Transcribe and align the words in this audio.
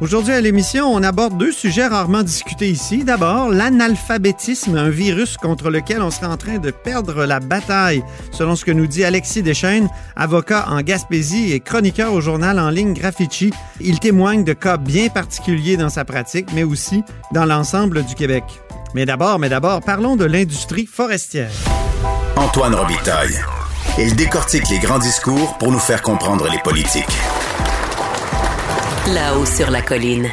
Aujourd'hui 0.00 0.32
à 0.32 0.40
l'émission, 0.40 0.86
on 0.86 1.02
aborde 1.02 1.36
deux 1.36 1.52
sujets 1.52 1.86
rarement 1.86 2.22
discutés 2.22 2.70
ici. 2.70 3.04
D'abord, 3.04 3.50
l'analphabétisme, 3.50 4.78
un 4.78 4.88
virus 4.88 5.36
contre 5.36 5.68
lequel 5.68 6.00
on 6.00 6.10
serait 6.10 6.26
en 6.26 6.38
train 6.38 6.56
de 6.56 6.70
perdre 6.70 7.26
la 7.26 7.38
bataille, 7.38 8.02
selon 8.32 8.56
ce 8.56 8.64
que 8.64 8.70
nous 8.70 8.86
dit 8.86 9.04
Alexis 9.04 9.42
Deschaines, 9.42 9.90
avocat 10.16 10.64
en 10.70 10.80
Gaspésie 10.80 11.52
et 11.52 11.60
chroniqueur 11.60 12.14
au 12.14 12.22
journal 12.22 12.58
en 12.58 12.70
ligne 12.70 12.94
Graffiti. 12.94 13.52
Il 13.78 14.00
témoigne 14.00 14.42
de 14.42 14.54
cas 14.54 14.78
bien 14.78 15.10
particuliers 15.10 15.76
dans 15.76 15.90
sa 15.90 16.06
pratique, 16.06 16.48
mais 16.54 16.64
aussi 16.64 17.04
dans 17.34 17.44
l'ensemble 17.44 18.02
du 18.02 18.14
Québec. 18.14 18.44
Mais 18.94 19.04
d'abord, 19.04 19.38
mais 19.38 19.50
d'abord, 19.50 19.82
parlons 19.82 20.16
de 20.16 20.24
l'industrie 20.24 20.86
forestière. 20.86 21.52
Antoine 22.36 22.74
Robitaille. 22.74 23.38
Il 23.98 24.16
décortique 24.16 24.70
les 24.70 24.78
grands 24.78 24.98
discours 24.98 25.58
pour 25.58 25.70
nous 25.70 25.78
faire 25.78 26.00
comprendre 26.00 26.48
les 26.50 26.58
politiques. 26.60 27.04
Là-haut 29.14 29.44
sur 29.44 29.72
la 29.72 29.82
colline. 29.82 30.28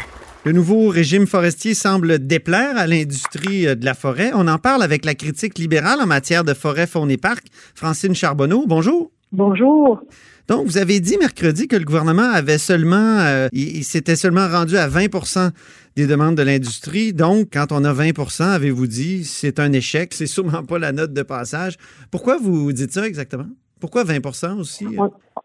Le 0.46 0.52
nouveau 0.52 0.90
régime 0.90 1.26
forestier 1.26 1.74
semble 1.74 2.28
déplaire 2.28 2.78
à 2.78 2.86
l'industrie 2.86 3.66
euh, 3.66 3.74
de 3.74 3.84
la 3.84 3.96
forêt. 3.96 4.30
On 4.36 4.48
en 4.48 4.60
parle 4.60 4.84
avec 4.84 5.04
la 5.04 5.16
critique 5.16 5.58
libérale 5.58 6.00
en 6.00 6.06
matière 6.06 6.44
de 6.44 6.54
forêt, 6.54 6.86
faune 6.86 7.10
et 7.10 7.18
parc, 7.18 7.48
Francine 7.74 8.14
Charbonneau. 8.14 8.66
Bonjour. 8.68 9.10
Bonjour. 9.32 10.02
Donc, 10.48 10.68
vous 10.68 10.78
avez 10.78 11.00
dit 11.00 11.18
mercredi 11.18 11.68
que 11.68 11.76
le 11.76 11.86
gouvernement 11.86 12.30
avait 12.32 12.60
seulement, 12.60 13.20
euh, 13.22 13.48
il, 13.52 13.78
il 13.78 13.84
s'était 13.84 14.16
seulement 14.16 14.48
rendu 14.48 14.78
à 14.78 14.88
20% 14.88 15.50
des 15.96 16.06
demandes 16.06 16.36
de 16.36 16.44
l'industrie. 16.44 17.14
Donc, 17.14 17.48
quand 17.54 17.72
on 17.72 17.84
a 17.84 17.94
20% 17.94 18.44
avez-vous 18.44 18.86
dit, 18.86 19.26
c'est 19.26 19.60
un 19.60 19.74
échec, 19.74 20.14
c'est 20.14 20.28
sûrement 20.28 20.64
pas 20.64 20.78
la 20.78 20.92
note 20.92 21.14
de 21.14 21.24
passage. 21.24 21.78
Pourquoi 22.12 22.38
vous 22.38 22.72
dites 22.74 22.94
ça 22.94 23.08
exactement? 23.08 23.48
Pourquoi 23.80 24.04
20% 24.04 24.60
aussi? 24.60 24.88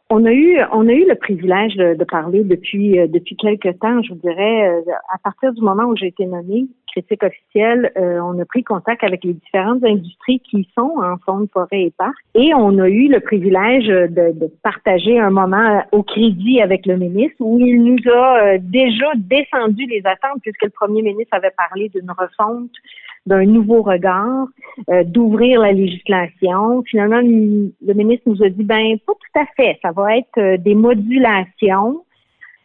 On, 0.08 0.24
a 0.24 0.32
eu 0.32 0.58
on 0.72 0.88
a 0.88 0.92
eu 0.92 1.06
le 1.06 1.14
privilège 1.14 1.74
de, 1.76 1.94
de 1.94 2.04
parler 2.04 2.44
depuis 2.44 2.98
euh, 2.98 3.06
depuis 3.06 3.36
quelques 3.36 3.78
temps, 3.78 4.02
je 4.02 4.10
vous 4.10 4.20
dirais, 4.20 4.68
euh, 4.68 4.80
à 5.12 5.18
partir 5.18 5.52
du 5.52 5.60
moment 5.60 5.84
où 5.84 5.96
j'ai 5.96 6.08
été 6.08 6.24
nommée 6.26 6.66
critique 6.86 7.22
officielle, 7.22 7.90
euh, 7.96 8.20
on 8.20 8.38
a 8.38 8.44
pris 8.44 8.62
contact 8.62 9.02
avec 9.02 9.24
les 9.24 9.32
différentes 9.32 9.82
industries 9.82 10.40
qui 10.40 10.68
sont 10.76 10.94
en 10.98 11.16
faune, 11.24 11.48
forêt 11.50 11.84
et 11.84 11.90
parc, 11.96 12.14
et 12.34 12.52
on 12.54 12.78
a 12.78 12.88
eu 12.88 13.08
le 13.08 13.20
privilège 13.20 13.86
de, 13.86 14.32
de, 14.32 14.52
partager 14.62 15.18
un 15.18 15.30
moment 15.30 15.82
au 15.92 16.02
crédit 16.02 16.60
avec 16.60 16.84
le 16.84 16.98
ministre 16.98 17.36
où 17.40 17.58
il 17.58 17.82
nous 17.82 18.12
a 18.12 18.58
déjà 18.58 19.06
descendu 19.16 19.86
les 19.86 20.02
attentes 20.04 20.42
puisque 20.42 20.64
le 20.64 20.70
premier 20.70 21.00
ministre 21.00 21.34
avait 21.34 21.54
parlé 21.56 21.88
d'une 21.88 22.10
refonte 22.10 22.70
d'un 23.26 23.44
nouveau 23.44 23.82
regard, 23.82 24.48
euh, 24.90 25.04
d'ouvrir 25.04 25.60
la 25.60 25.72
législation. 25.72 26.82
Finalement, 26.84 27.20
le 27.20 27.94
ministre 27.94 28.24
nous 28.26 28.42
a 28.42 28.48
dit, 28.48 28.64
ben 28.64 28.98
pas 29.06 29.12
tout 29.12 29.38
à 29.38 29.46
fait, 29.56 29.78
ça 29.82 29.92
va 29.92 30.16
être 30.16 30.38
euh, 30.38 30.56
des 30.56 30.74
modulations. 30.74 32.04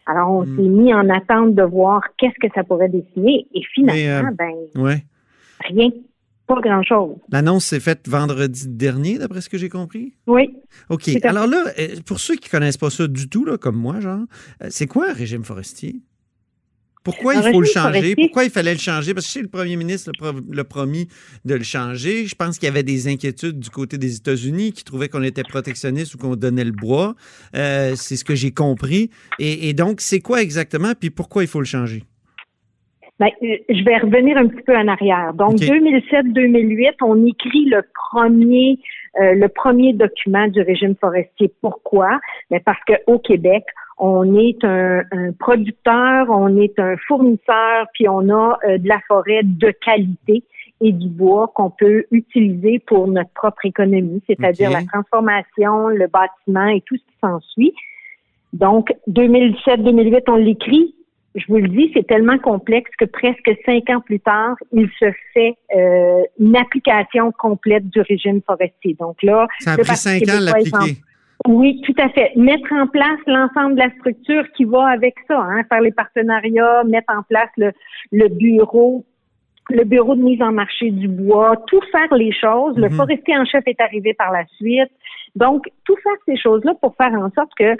Alors, 0.05 0.31
on 0.31 0.43
hmm. 0.43 0.55
s'est 0.55 0.69
mis 0.69 0.93
en 0.93 1.09
attente 1.09 1.53
de 1.53 1.63
voir 1.63 2.01
qu'est-ce 2.17 2.39
que 2.39 2.51
ça 2.55 2.63
pourrait 2.63 2.89
dessiner. 2.89 3.45
Et 3.53 3.61
finalement, 3.73 4.29
euh, 4.29 4.31
ben, 4.35 4.81
ouais. 4.81 5.03
rien, 5.65 5.89
pas 6.47 6.61
grand-chose. 6.61 7.17
L'annonce 7.29 7.65
s'est 7.65 7.81
faite 7.81 8.07
vendredi 8.07 8.67
dernier, 8.69 9.19
d'après 9.19 9.41
ce 9.41 9.49
que 9.49 9.57
j'ai 9.57 9.69
compris? 9.69 10.13
Oui. 10.25 10.55
OK. 10.89 11.09
Alors 11.23 11.45
là, 11.45 11.65
pour 12.05 12.19
ceux 12.19 12.35
qui 12.35 12.49
connaissent 12.49 12.77
pas 12.77 12.89
ça 12.89 13.05
du 13.05 13.27
tout, 13.27 13.43
là, 13.43 13.57
comme 13.57 13.75
moi, 13.75 13.99
genre, 13.99 14.23
c'est 14.69 14.87
quoi 14.87 15.09
un 15.09 15.13
régime 15.13 15.43
forestier? 15.43 16.01
Pourquoi 17.07 17.35
il 17.35 17.53
faut 17.53 17.61
le 17.61 17.65
changer? 17.65 18.15
Pourquoi 18.15 18.43
il 18.43 18.49
fallait 18.49 18.73
le 18.73 18.79
changer? 18.79 19.13
Parce 19.13 19.27
que 19.27 19.31
chez 19.31 19.41
le 19.41 19.47
premier 19.47 19.77
ministre 19.77 20.11
le, 20.49 20.63
promis 20.65 21.07
de 21.45 21.55
le 21.55 21.63
changer. 21.63 22.25
Je 22.25 22.35
pense 22.35 22.59
qu'il 22.59 22.67
y 22.67 22.69
avait 22.69 22.83
des 22.83 23.07
inquiétudes 23.07 23.59
du 23.59 23.69
côté 23.69 23.97
des 23.97 24.17
États-Unis 24.17 24.73
qui 24.73 24.83
trouvaient 24.83 25.07
qu'on 25.07 25.23
était 25.23 25.43
protectionniste 25.43 26.15
ou 26.15 26.17
qu'on 26.17 26.35
donnait 26.35 26.65
le 26.65 26.73
bois. 26.73 27.15
Euh, 27.55 27.93
c'est 27.95 28.17
ce 28.17 28.25
que 28.25 28.35
j'ai 28.35 28.51
compris. 28.51 29.09
Et, 29.39 29.71
donc, 29.73 30.01
c'est 30.01 30.19
quoi 30.19 30.41
exactement? 30.41 30.91
Puis 30.99 31.09
pourquoi 31.09 31.43
il 31.43 31.47
faut 31.47 31.59
le 31.59 31.65
changer? 31.65 32.03
Ben, 33.21 33.29
euh, 33.41 33.55
je 33.69 33.85
vais 33.85 33.97
revenir 33.99 34.35
un 34.35 34.47
petit 34.47 34.63
peu 34.63 34.75
en 34.75 34.89
arrière. 34.89 35.33
Donc, 35.33 35.59
2007-2008, 35.59 36.91
on 37.03 37.25
écrit 37.25 37.65
le 37.69 37.83
premier, 38.11 38.79
euh, 39.21 39.33
le 39.33 39.47
premier 39.47 39.93
document 39.93 40.49
du 40.49 40.61
régime 40.61 40.95
forestier. 40.99 41.53
Pourquoi? 41.61 42.19
Ben 42.51 42.59
parce 42.65 42.79
qu'au 42.85 43.17
Québec, 43.19 43.63
on 43.97 44.37
est 44.37 44.63
un, 44.63 45.03
producteur, 45.39 46.27
on 46.29 46.55
est 46.57 46.77
un 46.79 46.95
fournisseur, 47.07 47.87
puis 47.93 48.07
on 48.07 48.29
a 48.29 48.57
euh, 48.67 48.77
de 48.77 48.87
la 48.87 48.99
forêt 49.07 49.41
de 49.43 49.71
qualité 49.71 50.43
et 50.79 50.91
du 50.91 51.09
bois 51.09 51.51
qu'on 51.55 51.71
peut 51.71 52.05
utiliser 52.11 52.79
pour 52.79 53.07
notre 53.07 53.31
propre 53.31 53.65
économie, 53.65 54.21
c'est-à-dire 54.27 54.69
la 54.69 54.83
transformation, 54.83 55.87
le 55.87 56.07
bâtiment 56.07 56.67
et 56.67 56.81
tout 56.81 56.95
ce 56.95 57.01
qui 57.01 57.17
s'ensuit. 57.19 57.73
Donc, 58.53 58.93
2007-2008, 59.09 60.23
on 60.27 60.35
l'écrit. 60.35 60.93
Je 61.33 61.45
vous 61.49 61.57
le 61.57 61.67
dis, 61.67 61.91
c'est 61.93 62.05
tellement 62.05 62.37
complexe 62.37 62.91
que 62.97 63.05
presque 63.05 63.51
cinq 63.65 63.89
ans 63.89 64.01
plus 64.01 64.19
tard, 64.19 64.55
il 64.71 64.89
se 64.99 65.11
fait 65.33 65.55
euh, 65.75 66.23
une 66.39 66.55
application 66.55 67.31
complète 67.31 67.87
du 67.89 68.01
régime 68.01 68.41
forestier. 68.45 68.95
Donc 68.99 69.21
là, 69.21 69.47
ça 69.59 69.73
a 69.73 69.77
pris 69.77 69.95
cinq 69.95 70.21
ans 70.29 70.39
l'appliquer. 70.39 71.01
Oui, 71.45 71.81
tout 71.81 71.95
à 71.97 72.09
fait. 72.09 72.31
Mettre 72.35 72.73
en 72.73 72.87
place 72.87 73.19
l'ensemble 73.27 73.75
de 73.75 73.79
la 73.79 73.91
structure 73.91 74.43
qui 74.55 74.65
va 74.65 74.87
avec 74.87 75.15
ça, 75.27 75.39
hein, 75.39 75.63
faire 75.69 75.81
les 75.81 75.91
partenariats, 75.91 76.83
mettre 76.83 77.13
en 77.13 77.23
place 77.23 77.49
le, 77.57 77.71
le 78.11 78.27
bureau 78.29 79.05
le 79.69 79.83
bureau 79.83 80.15
de 80.15 80.21
mise 80.21 80.41
en 80.41 80.51
marché 80.51 80.91
du 80.91 81.07
bois, 81.07 81.55
tout 81.67 81.81
faire 81.91 82.13
les 82.13 82.31
choses. 82.31 82.77
Le 82.77 82.89
mhm. 82.89 82.95
forestier 82.95 83.37
en 83.37 83.45
chef 83.45 83.63
est 83.67 83.79
arrivé 83.81 84.13
par 84.13 84.31
la 84.31 84.45
suite. 84.55 84.91
Donc, 85.35 85.69
tout 85.83 85.95
faire 85.97 86.15
ces 86.25 86.37
choses-là 86.37 86.73
pour 86.81 86.95
faire 86.95 87.13
en 87.13 87.29
sorte 87.31 87.51
que 87.57 87.75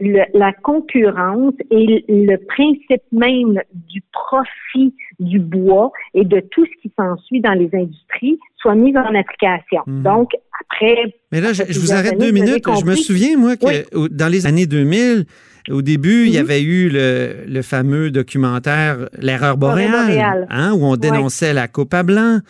la 0.00 0.52
concurrence 0.52 1.54
et 1.70 2.04
le 2.08 2.36
principe 2.46 3.02
même 3.12 3.60
du 3.72 4.02
profit 4.12 4.94
du 5.20 5.38
bois 5.38 5.92
et 6.14 6.24
de 6.24 6.40
tout 6.40 6.64
ce 6.64 6.80
qui 6.80 6.92
s'ensuit 6.98 7.40
dans 7.40 7.52
les 7.52 7.68
industries 7.74 8.38
soit 8.56 8.74
mis 8.74 8.96
en 8.96 9.14
application. 9.14 9.82
Mhm. 9.86 10.02
Donc, 10.02 10.30
après... 10.72 11.14
Mais 11.30 11.40
là, 11.40 11.52
je, 11.52 11.78
vous 11.78 11.92
arrête 11.92 12.18
deux 12.18 12.30
minutes. 12.30 12.64
Je 12.66 12.84
me 12.84 12.94
souviens, 12.94 13.36
moi, 13.36 13.56
que 13.56 14.08
dans 14.08 14.28
les 14.28 14.46
années 14.46 14.66
2000, 14.66 15.26
au 15.70 15.82
début, 15.82 16.26
il 16.26 16.34
y 16.34 16.38
mhm. 16.38 16.44
avait 16.44 16.62
eu 16.62 16.90
le, 16.90 17.62
fameux 17.62 18.10
documentaire 18.10 19.08
L'erreur 19.18 19.56
boréale, 19.56 20.46
hein, 20.50 20.72
où 20.72 20.84
on 20.84 20.96
dénonçait 20.96 21.52
la 21.52 21.68
coupe 21.68 21.94
à 21.94 22.02
blanc. 22.02 22.40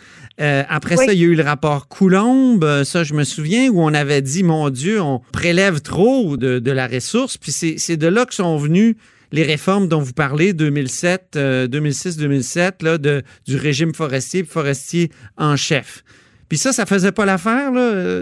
Euh, 0.41 0.63
après 0.67 0.97
ça, 0.97 1.13
il 1.13 1.19
y 1.19 1.23
a 1.23 1.27
eu 1.27 1.35
le 1.35 1.43
rapport 1.43 1.87
Coulombe, 1.87 2.83
ça 2.83 3.03
je 3.03 3.13
me 3.13 3.23
souviens, 3.23 3.69
où 3.69 3.81
on 3.81 3.93
avait 3.93 4.21
dit, 4.21 4.43
mon 4.43 4.69
Dieu, 4.69 4.99
on 5.01 5.21
prélève 5.31 5.81
trop 5.81 6.37
de, 6.37 6.59
de 6.59 6.71
la 6.71 6.87
ressource. 6.87 7.37
Puis 7.37 7.51
c'est 7.51 7.97
de 7.97 8.07
là 8.07 8.25
que 8.25 8.33
sont 8.33 8.57
venus 8.57 8.95
les 9.31 9.43
réformes 9.43 9.87
dont 9.87 9.99
vous 9.99 10.13
parlez, 10.13 10.53
2007, 10.53 11.35
2006-2007, 11.35 12.83
là, 12.83 12.97
de, 12.97 13.23
du 13.47 13.57
régime 13.57 13.93
forestier, 13.93 14.43
forestier 14.43 15.11
en 15.37 15.55
chef. 15.55 16.03
Puis 16.49 16.57
ça, 16.57 16.71
ça 16.71 16.85
faisait 16.85 17.11
pas 17.11 17.25
l'affaire, 17.25 17.71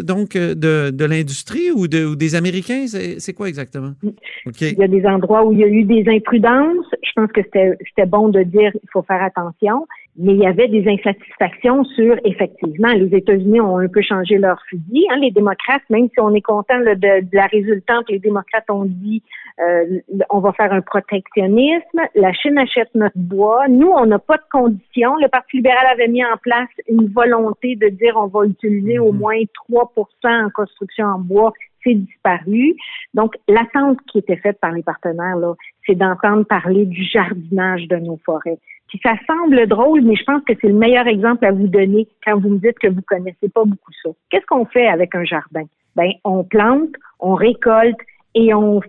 donc, 0.04 0.36
euh, 0.36 0.56
de, 0.56 0.92
de 0.92 1.06
l'industrie 1.06 1.72
ou, 1.72 1.88
de, 1.88 2.06
ou 2.06 2.16
des 2.16 2.36
Américains? 2.36 2.86
C'est 2.88 3.34
quoi 3.34 3.48
exactement? 3.50 3.94
Il 4.04 4.78
y 4.78 4.84
a 4.84 4.88
des 4.88 5.06
endroits 5.06 5.46
où 5.46 5.52
il 5.52 5.60
y 5.60 5.64
a 5.64 5.68
eu 5.68 5.84
des 5.84 6.06
imprudences. 6.08 6.86
Je 7.04 7.12
pense 7.16 7.32
que 7.32 7.42
c'était 7.44 8.06
bon 8.06 8.30
de 8.30 8.44
dire 8.44 8.72
qu'il 8.72 8.90
faut 8.92 9.04
faire 9.04 9.22
attention. 9.24 9.88
Mais 10.18 10.34
il 10.34 10.40
y 10.40 10.46
avait 10.46 10.68
des 10.68 10.86
insatisfactions 10.88 11.86
sur, 11.86 12.18
effectivement, 12.26 12.90
les 12.90 13.16
États-Unis 13.16 13.62
ont 13.62 13.78
un 13.78 13.88
peu 13.88 14.02
changé 14.02 14.38
leur 14.38 14.62
fusil. 14.70 15.06
Hein, 15.10 15.18
les 15.22 15.32
démocrates, 15.32 15.84
même 15.90 16.10
si 16.10 16.20
on 16.20 16.34
est 16.36 16.42
content 16.42 16.80
de, 16.80 16.96
de, 16.96 17.26
la 17.32 17.46
résultante, 17.46 18.10
les 18.10 18.20
démocrates 18.20 18.70
ont 18.70 18.86
dit 18.86 19.24
euh, 19.60 20.00
on 20.30 20.40
va 20.40 20.52
faire 20.54 20.74
un 20.74 20.82
protectionnisme, 20.82 22.02
la 22.16 22.34
Chine 22.34 22.58
achète 22.58 22.90
notre 22.96 23.18
bois. 23.18 23.68
Nous, 23.70 23.90
on 23.90 24.06
n'a 24.06 24.20
pas 24.20 24.38
de 24.38 24.44
conditions. 24.52 25.16
Le 25.18 25.30
Parti 25.30 25.58
libéral 25.58 25.86
avait 25.92 26.08
mis 26.08 26.26
en 26.26 26.38
place 26.42 26.70
une 26.90 27.08
volonté 27.08 27.76
de 27.76 27.88
dire 27.88 28.16
on 28.18 28.28
va 28.28 28.46
utiliser 28.46 29.00
au 29.00 29.12
mhm. 29.12 29.20
moins 29.20 29.42
3% 29.70 30.46
en 30.46 30.50
construction 30.50 31.06
en 31.06 31.20
bois. 31.20 31.54
C'est 31.84 31.96
disparu. 31.96 32.76
Donc, 33.14 33.36
l'attente 33.48 33.98
qui 34.12 34.20
était 34.20 34.38
faite 34.38 34.60
par 34.60 34.72
les 34.72 34.84
partenaires, 34.84 35.38
là, 35.38 35.54
c'est 35.86 35.96
d'entendre 35.96 36.44
parler 36.44 36.86
du 36.86 37.04
jardinage 37.04 37.88
de 37.88 37.96
nos 37.96 38.20
forêts. 38.24 38.60
Puis 38.92 39.00
ça 39.04 39.14
semble 39.26 39.68
drôle, 39.68 40.02
mais 40.02 40.18
je 40.18 40.24
pense 40.26 40.44
que 40.44 40.52
c'est 40.60 40.68
le 40.68 40.74
meilleur 40.74 41.08
exemple 41.08 41.46
à 41.46 41.54
vous 41.54 41.68
donner 41.68 42.10
quand 42.26 42.38
vous 42.38 42.50
me 42.50 42.58
dites 42.58 42.78
que 42.78 42.90
vous 42.90 43.02
connaissez 43.08 43.48
pas 43.48 43.64
beaucoup 43.64 43.92
ça. 44.04 44.10
Qu'est-ce 44.30 44.46
qu'on 44.46 44.66
fait 44.66 44.86
avec 44.86 45.16
un 45.16 45.24
jardin? 45.24 45.64
Ben, 45.96 46.12
on 46.26 46.44
plante, 46.44 46.90
on 47.22 47.34
récolte 47.34 47.96
et 48.34 48.54
on, 48.54 48.80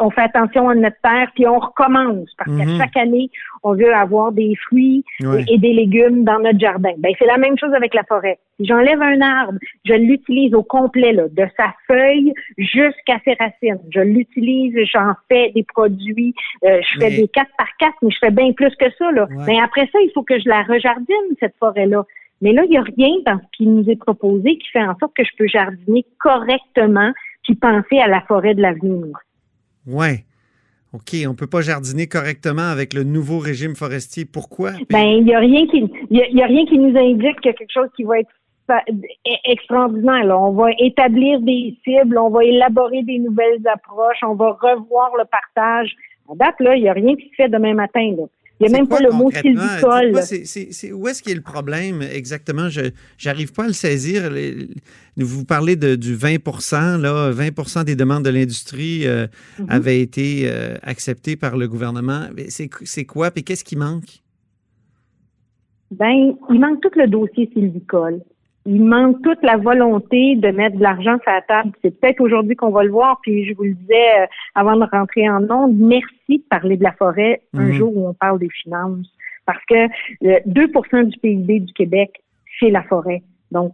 on 0.00 0.10
fait 0.10 0.22
attention 0.22 0.68
à 0.68 0.74
notre 0.74 0.96
terre, 1.02 1.30
puis 1.34 1.46
on 1.46 1.58
recommence 1.58 2.28
parce 2.38 2.56
qu'à 2.56 2.64
mhm. 2.64 2.78
chaque 2.78 2.96
année, 2.96 3.30
on 3.62 3.74
veut 3.74 3.94
avoir 3.94 4.32
des 4.32 4.54
fruits 4.66 5.04
et 5.20 5.58
des 5.58 5.72
légumes 5.72 6.24
dans 6.24 6.38
notre 6.38 6.58
jardin. 6.58 6.92
Ben 6.98 7.12
c'est 7.18 7.26
la 7.26 7.36
même 7.36 7.58
chose 7.58 7.74
avec 7.74 7.94
la 7.94 8.04
forêt. 8.04 8.38
Si 8.58 8.66
j'enlève 8.66 9.02
un 9.02 9.20
arbre, 9.20 9.58
je 9.84 9.92
l'utilise 9.92 10.54
au 10.54 10.62
complet, 10.62 11.12
là, 11.12 11.24
de 11.28 11.46
sa 11.56 11.74
feuille 11.86 12.32
jusqu'à 12.56 13.18
ses 13.24 13.34
racines. 13.34 13.80
Je 13.90 14.00
l'utilise, 14.00 14.74
j'en 14.92 15.12
fais 15.28 15.50
des 15.54 15.64
produits, 15.64 16.34
euh, 16.64 16.80
je 16.80 17.00
fais 17.00 17.10
des 17.10 17.28
4 17.28 17.46
par 17.58 17.68
4, 17.78 17.92
mais 18.02 18.10
je 18.10 18.18
fais 18.18 18.30
bien 18.30 18.52
plus 18.52 18.74
que 18.76 18.90
ça. 18.98 19.12
Là. 19.12 19.26
Mais 19.46 19.58
après 19.60 19.88
ça, 19.92 19.98
il 20.00 20.10
faut 20.14 20.22
que 20.22 20.38
je 20.38 20.48
la 20.48 20.62
rejardine, 20.62 21.36
cette 21.38 21.56
forêt-là. 21.58 22.04
Mais 22.42 22.52
là, 22.52 22.64
il 22.64 22.70
n'y 22.70 22.76
a 22.76 22.82
rien 22.82 23.14
dans 23.24 23.38
ce 23.38 23.56
qui 23.56 23.66
nous 23.66 23.88
est 23.88 23.96
proposé 23.96 24.58
qui 24.58 24.68
fait 24.70 24.82
en 24.82 24.96
sorte 24.98 25.14
que 25.16 25.24
je 25.24 25.30
peux 25.38 25.46
jardiner 25.46 26.04
correctement 26.18 27.12
puis 27.46 27.54
penser 27.54 27.98
à 27.98 28.08
la 28.08 28.20
forêt 28.22 28.54
de 28.54 28.62
l'avenir. 28.62 29.16
Oui. 29.86 30.24
OK, 30.92 31.14
on 31.26 31.30
ne 31.30 31.36
peut 31.36 31.46
pas 31.46 31.60
jardiner 31.60 32.06
correctement 32.06 32.70
avec 32.70 32.94
le 32.94 33.04
nouveau 33.04 33.38
régime 33.38 33.76
forestier. 33.76 34.24
Pourquoi? 34.24 34.72
Ben, 34.90 35.04
il 35.04 35.24
n'y 35.24 35.34
a 35.34 35.38
rien 35.38 35.66
qui 35.66 35.90
y 36.10 36.42
a, 36.42 36.46
rien 36.46 36.64
qui 36.66 36.78
nous 36.78 36.96
indique 36.96 37.40
qu'il 37.40 37.50
y 37.50 37.54
a 37.54 37.56
quelque 37.56 37.72
chose 37.72 37.88
qui 37.96 38.04
va 38.04 38.20
être 38.20 38.30
extraordinaire. 39.44 40.24
On 40.40 40.52
va 40.52 40.70
établir 40.78 41.40
des 41.40 41.76
cibles, 41.84 42.18
on 42.18 42.30
va 42.30 42.44
élaborer 42.44 43.02
des 43.02 43.18
nouvelles 43.18 43.60
approches, 43.72 44.18
on 44.22 44.34
va 44.34 44.52
revoir 44.52 45.12
le 45.16 45.24
partage. 45.24 45.94
À 46.28 46.34
date, 46.34 46.56
là, 46.60 46.74
il 46.74 46.82
n'y 46.82 46.88
a 46.88 46.92
rien 46.92 47.14
qui 47.14 47.28
se 47.28 47.34
fait 47.36 47.48
demain 47.48 47.74
matin. 47.74 48.14
Là. 48.16 48.24
Il 48.58 48.66
n'y 48.66 48.74
a 48.74 48.78
même 48.78 48.88
pas 48.88 49.00
le 49.00 49.10
mot 49.10 49.30
sylvicole. 49.30 50.12
où 50.12 51.08
est-ce 51.08 51.22
qu'il 51.22 51.30
y 51.30 51.34
a 51.34 51.36
le 51.36 51.42
problème 51.42 52.00
exactement? 52.02 52.68
Je 52.68 52.90
n'arrive 53.24 53.52
pas 53.52 53.64
à 53.64 53.66
le 53.66 53.74
saisir. 53.74 54.30
Vous 55.16 55.44
parlez 55.44 55.76
de, 55.76 55.94
du 55.94 56.16
20% 56.16 57.00
là, 57.00 57.32
20% 57.32 57.84
des 57.84 57.96
demandes 57.96 58.24
de 58.24 58.30
l'industrie 58.30 59.06
euh, 59.06 59.26
mm-hmm. 59.26 59.64
avaient 59.68 60.00
été 60.00 60.44
euh, 60.44 60.76
acceptées 60.82 61.36
par 61.36 61.56
le 61.56 61.68
gouvernement. 61.68 62.28
C'est 62.48 63.04
quoi? 63.04 63.30
Et 63.36 63.42
qu'est-ce 63.42 63.64
qui 63.64 63.76
manque? 63.76 64.22
Ben, 65.90 66.34
il 66.50 66.60
manque 66.60 66.80
tout 66.80 66.90
le 66.96 67.06
dossier 67.08 67.50
sylvicole 67.52 68.20
il 68.66 68.84
manque 68.84 69.22
toute 69.22 69.42
la 69.42 69.56
volonté 69.56 70.36
de 70.36 70.48
mettre 70.48 70.76
de 70.76 70.82
l'argent 70.82 71.16
sur 71.22 71.32
la 71.32 71.42
table. 71.42 71.70
C'est 71.82 71.98
peut-être 71.98 72.20
aujourd'hui 72.20 72.56
qu'on 72.56 72.70
va 72.70 72.82
le 72.82 72.90
voir. 72.90 73.18
Puis 73.22 73.46
je 73.46 73.54
vous 73.54 73.64
le 73.64 73.74
disais 73.74 74.22
euh, 74.22 74.26
avant 74.54 74.76
de 74.76 74.84
rentrer 74.90 75.28
en 75.28 75.48
ondes, 75.48 75.76
merci 75.76 76.38
de 76.38 76.44
parler 76.50 76.76
de 76.76 76.82
la 76.82 76.92
forêt 76.92 77.42
un 77.54 77.66
mhm. 77.66 77.72
jour 77.72 77.96
où 77.96 78.08
on 78.08 78.14
parle 78.14 78.38
des 78.38 78.50
finances. 78.50 79.06
Parce 79.46 79.64
que 79.66 79.86
2% 80.22 81.04
du 81.04 81.18
PIB 81.18 81.60
du 81.60 81.72
Québec, 81.72 82.20
c'est 82.58 82.70
la 82.70 82.82
forêt. 82.82 83.22
Donc, 83.52 83.72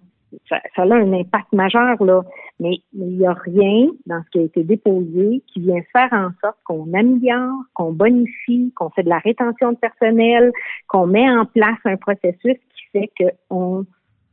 ça, 0.48 0.60
ça, 0.76 0.82
a 0.82 0.94
un 0.94 1.12
impact 1.12 1.52
majeur, 1.52 2.02
là. 2.04 2.22
Mais 2.60 2.76
il 2.92 3.18
n'y 3.18 3.26
a 3.26 3.32
rien 3.32 3.88
dans 4.06 4.22
ce 4.24 4.30
qui 4.30 4.38
a 4.38 4.42
été 4.42 4.62
déposé 4.62 5.42
qui 5.46 5.60
vient 5.60 5.80
faire 5.92 6.12
en 6.12 6.30
sorte 6.42 6.58
qu'on 6.64 6.92
améliore, 6.92 7.64
qu'on 7.74 7.92
bonifie, 7.92 8.72
qu'on 8.76 8.90
fait 8.90 9.02
de 9.02 9.08
la 9.08 9.18
rétention 9.18 9.72
de 9.72 9.78
personnel, 9.78 10.52
qu'on 10.88 11.06
met 11.06 11.28
en 11.30 11.46
place 11.46 11.78
un 11.84 11.96
processus 11.96 12.56
qui 12.74 12.82
fait 12.92 13.10
qu'on 13.48 13.86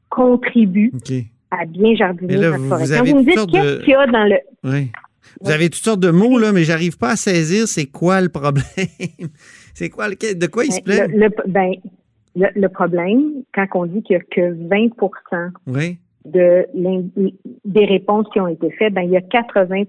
contribue 0.09 0.91
à 1.51 1.65
bien 1.65 1.95
jardiner 1.95 2.37
notre 2.37 2.63
forêt. 2.65 2.85
Vous, 2.85 2.91
avez 2.91 3.11
vous 3.11 3.17
me 3.19 3.23
dites 3.23 3.51
qu'est-ce 3.51 3.79
qu'il 3.79 3.89
y 3.89 3.95
a 3.95 4.07
dans 4.07 4.25
le... 4.25 4.37
Oui. 4.63 4.91
Vous 5.41 5.51
avez 5.51 5.69
toutes 5.69 5.83
sortes 5.83 5.99
de 5.99 6.11
mots, 6.11 6.37
là, 6.37 6.51
mais 6.51 6.63
j'arrive 6.63 6.97
pas 6.97 7.11
à 7.11 7.15
saisir 7.15 7.67
c'est 7.67 7.85
quoi 7.85 8.21
le 8.21 8.29
problème. 8.29 8.63
c'est 9.73 9.89
quoi 9.89 10.09
de 10.09 10.47
quoi 10.47 10.65
il 10.65 10.71
se 10.71 10.81
ben, 10.81 10.83
plaît? 10.83 11.07
Le, 11.07 11.29
ben, 11.47 11.71
le, 12.35 12.67
problème, 12.67 13.43
quand 13.53 13.65
on 13.75 13.85
dit 13.85 14.01
qu'il 14.03 14.17
n'y 14.17 14.21
a 14.21 14.25
que 14.25 14.67
20 14.67 14.89
de 16.25 16.67
des 17.65 17.85
réponses 17.85 18.27
qui 18.33 18.39
ont 18.39 18.47
été 18.47 18.69
faites, 18.71 18.93
ben, 18.93 19.03
il 19.03 19.11
y 19.11 19.17
a 19.17 19.21
80% 19.21 19.85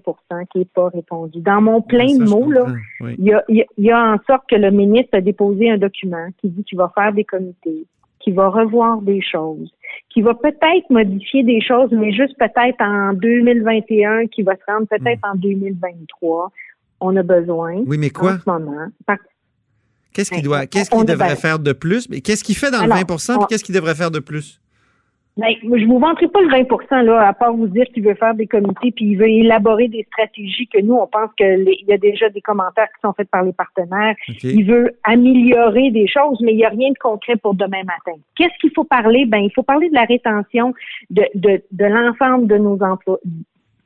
qui 0.51 0.59
n'est 0.59 0.65
pas 0.65 0.89
répondu. 0.89 1.39
Dans 1.39 1.61
mon 1.61 1.81
plein 1.81 2.17
de 2.17 2.23
mots, 2.23 2.49
là, 2.49 2.65
il, 3.01 3.25
y 3.25 3.33
a, 3.33 3.43
il 3.49 3.65
y 3.77 3.91
a 3.91 4.13
en 4.13 4.17
sorte 4.27 4.43
que 4.49 4.55
le 4.55 4.71
ministre 4.71 5.17
a 5.17 5.21
déposé 5.21 5.69
un 5.69 5.77
document 5.77 6.27
qui 6.39 6.49
dit 6.49 6.63
qu'il 6.63 6.77
va 6.77 6.91
faire 6.95 7.13
des 7.13 7.25
comités, 7.25 7.85
qu'il 8.23 8.33
va 8.33 8.49
revoir 8.49 9.01
des 9.01 9.21
choses, 9.21 9.71
qui 10.09 10.21
va 10.21 10.33
peut-être 10.33 10.89
modifier 10.89 11.43
des 11.43 11.61
choses, 11.61 11.89
mais 11.91 12.11
juste 12.11 12.37
peut-être 12.37 12.81
en 12.81 13.13
2021, 13.13 14.27
qui 14.27 14.43
va 14.43 14.55
se 14.55 14.61
rendre 14.67 14.87
peut-être 14.87 15.19
hmm. 15.23 15.31
en 15.31 15.35
2023. 15.35 16.51
On 17.01 17.15
a 17.15 17.23
besoin. 17.23 17.81
Oui, 17.87 17.97
mais 17.97 18.09
quoi? 18.09 18.33
En 18.33 18.39
ce 18.39 18.49
moment. 18.49 18.87
Qu'est-ce 20.13 20.31
qu'il 20.31 20.43
doit, 20.43 20.67
qu'est-ce 20.67 20.89
qu'il 20.89 21.05
devrait 21.05 21.35
faire 21.35 21.59
de 21.59 21.71
plus? 21.73 22.09
Mais 22.09 22.21
qu'est-ce 22.21 22.43
qu'il 22.43 22.55
fait 22.55 22.69
dans 22.69 22.83
le 22.83 22.89
20 22.89 22.99
et 22.99 23.45
qu'est-ce 23.49 23.63
qu'il 23.63 23.75
devrait 23.75 23.95
faire 23.95 24.11
de 24.11 24.19
plus? 24.19 24.60
Ben, 25.37 25.53
je 25.63 25.85
vous 25.85 25.97
vanterai 25.97 26.27
pas 26.27 26.41
le 26.41 26.49
20 26.49 27.03
là, 27.03 27.27
à 27.27 27.33
part 27.33 27.53
vous 27.53 27.67
dire 27.67 27.85
qu'il 27.93 28.03
veut 28.03 28.15
faire 28.15 28.35
des 28.35 28.47
comités 28.47 28.91
puis 28.91 29.05
il 29.11 29.15
veut 29.15 29.29
élaborer 29.29 29.87
des 29.87 30.03
stratégies 30.11 30.67
que 30.67 30.81
nous, 30.81 30.95
on 30.95 31.07
pense 31.07 31.29
qu'il 31.37 31.73
y 31.87 31.93
a 31.93 31.97
déjà 31.97 32.29
des 32.29 32.41
commentaires 32.41 32.87
qui 32.87 32.99
sont 33.01 33.13
faits 33.13 33.29
par 33.29 33.43
les 33.43 33.53
partenaires. 33.53 34.15
Il 34.43 34.65
veut 34.65 34.91
améliorer 35.03 35.89
des 35.91 36.07
choses, 36.07 36.39
mais 36.41 36.51
il 36.51 36.57
n'y 36.57 36.65
a 36.65 36.69
rien 36.69 36.89
de 36.89 36.97
concret 36.97 37.37
pour 37.37 37.55
demain 37.55 37.83
matin. 37.83 38.19
Qu'est-ce 38.35 38.57
qu'il 38.59 38.71
faut 38.75 38.83
parler? 38.83 39.25
Ben, 39.25 39.39
il 39.39 39.51
faut 39.53 39.63
parler 39.63 39.89
de 39.89 39.95
la 39.95 40.03
rétention 40.03 40.73
de, 41.09 41.23
de, 41.35 41.61
de 41.71 41.85
l'ensemble 41.85 42.47
de 42.47 42.57
nos 42.57 42.81
emplois 42.83 43.19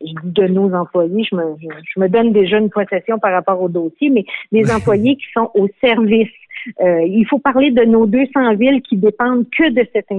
de 0.02 0.48
nos 0.48 0.72
employés, 0.74 1.26
je 1.32 1.36
me, 1.36 1.56
je 1.60 2.00
me 2.00 2.10
donne 2.10 2.32
déjà 2.32 2.58
une 2.58 2.70
possession 2.70 3.18
par 3.18 3.32
rapport 3.32 3.60
au 3.62 3.70
dossier, 3.70 4.10
mais 4.10 4.26
les 4.52 4.70
employés 4.70 5.16
qui 5.16 5.26
sont 5.34 5.50
au 5.56 5.68
service 5.82 6.30
euh, 6.82 7.02
il 7.06 7.26
faut 7.28 7.40
parler 7.40 7.72
de 7.72 7.84
nos 7.84 8.06
200 8.06 8.56
villes 8.56 8.82
qui 8.82 8.98
dépendent 8.98 9.46
que 9.50 9.70
de 9.70 9.88
cette 9.94 10.12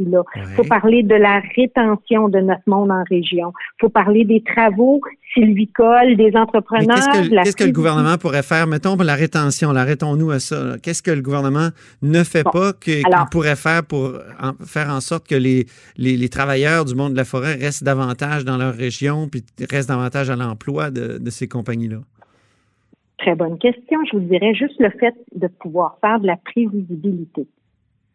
Il 0.00 0.42
faut 0.56 0.64
parler 0.64 1.02
de 1.02 1.14
la 1.14 1.40
rétention 1.56 2.28
de 2.28 2.40
notre 2.40 2.62
monde 2.66 2.90
en 2.90 3.04
région. 3.08 3.52
Il 3.78 3.80
faut 3.82 3.88
parler 3.88 4.24
des 4.24 4.42
travaux 4.42 5.00
sylvicoles, 5.34 6.16
des 6.16 6.32
entrepreneurs. 6.34 6.96
Qu'est-ce 7.44 7.56
que, 7.56 7.64
le 7.64 7.72
gouvernement 7.72 8.16
pourrait 8.18 8.42
faire? 8.42 8.66
Mettons 8.66 8.96
pour 8.96 9.04
la 9.04 9.14
rétention, 9.14 9.70
arrêtons-nous 9.70 10.30
à 10.30 10.40
ça. 10.40 10.76
Qu'est-ce 10.82 11.02
que 11.02 11.10
le 11.10 11.22
gouvernement 11.22 11.68
ne 12.02 12.24
fait 12.24 12.44
pas 12.44 12.72
qu'il 12.72 13.04
pourrait 13.30 13.56
faire 13.56 13.84
pour 13.84 14.12
faire 14.66 14.88
en 14.90 15.00
sorte 15.00 15.28
que 15.28 15.36
les, 15.36 15.66
les, 15.96 16.28
travailleurs 16.28 16.84
du 16.84 16.94
monde 16.94 17.12
de 17.12 17.16
la 17.16 17.24
forêt 17.24 17.54
restent 17.54 17.84
davantage 17.84 18.44
dans 18.44 18.56
leur 18.56 18.74
région 18.74 19.28
puis 19.28 19.44
restent 19.70 19.88
davantage 19.88 20.30
à 20.30 20.36
l'emploi 20.36 20.90
de 20.90 21.30
ces 21.30 21.48
compagnies-là? 21.48 21.98
Très 23.20 23.34
bonne 23.34 23.58
question. 23.58 23.98
Je 24.10 24.16
vous 24.16 24.24
dirais 24.24 24.54
juste 24.54 24.80
le 24.80 24.88
fait 24.90 25.14
de 25.34 25.46
pouvoir 25.46 25.98
faire 26.00 26.20
de 26.20 26.26
la 26.26 26.36
prévisibilité. 26.36 27.46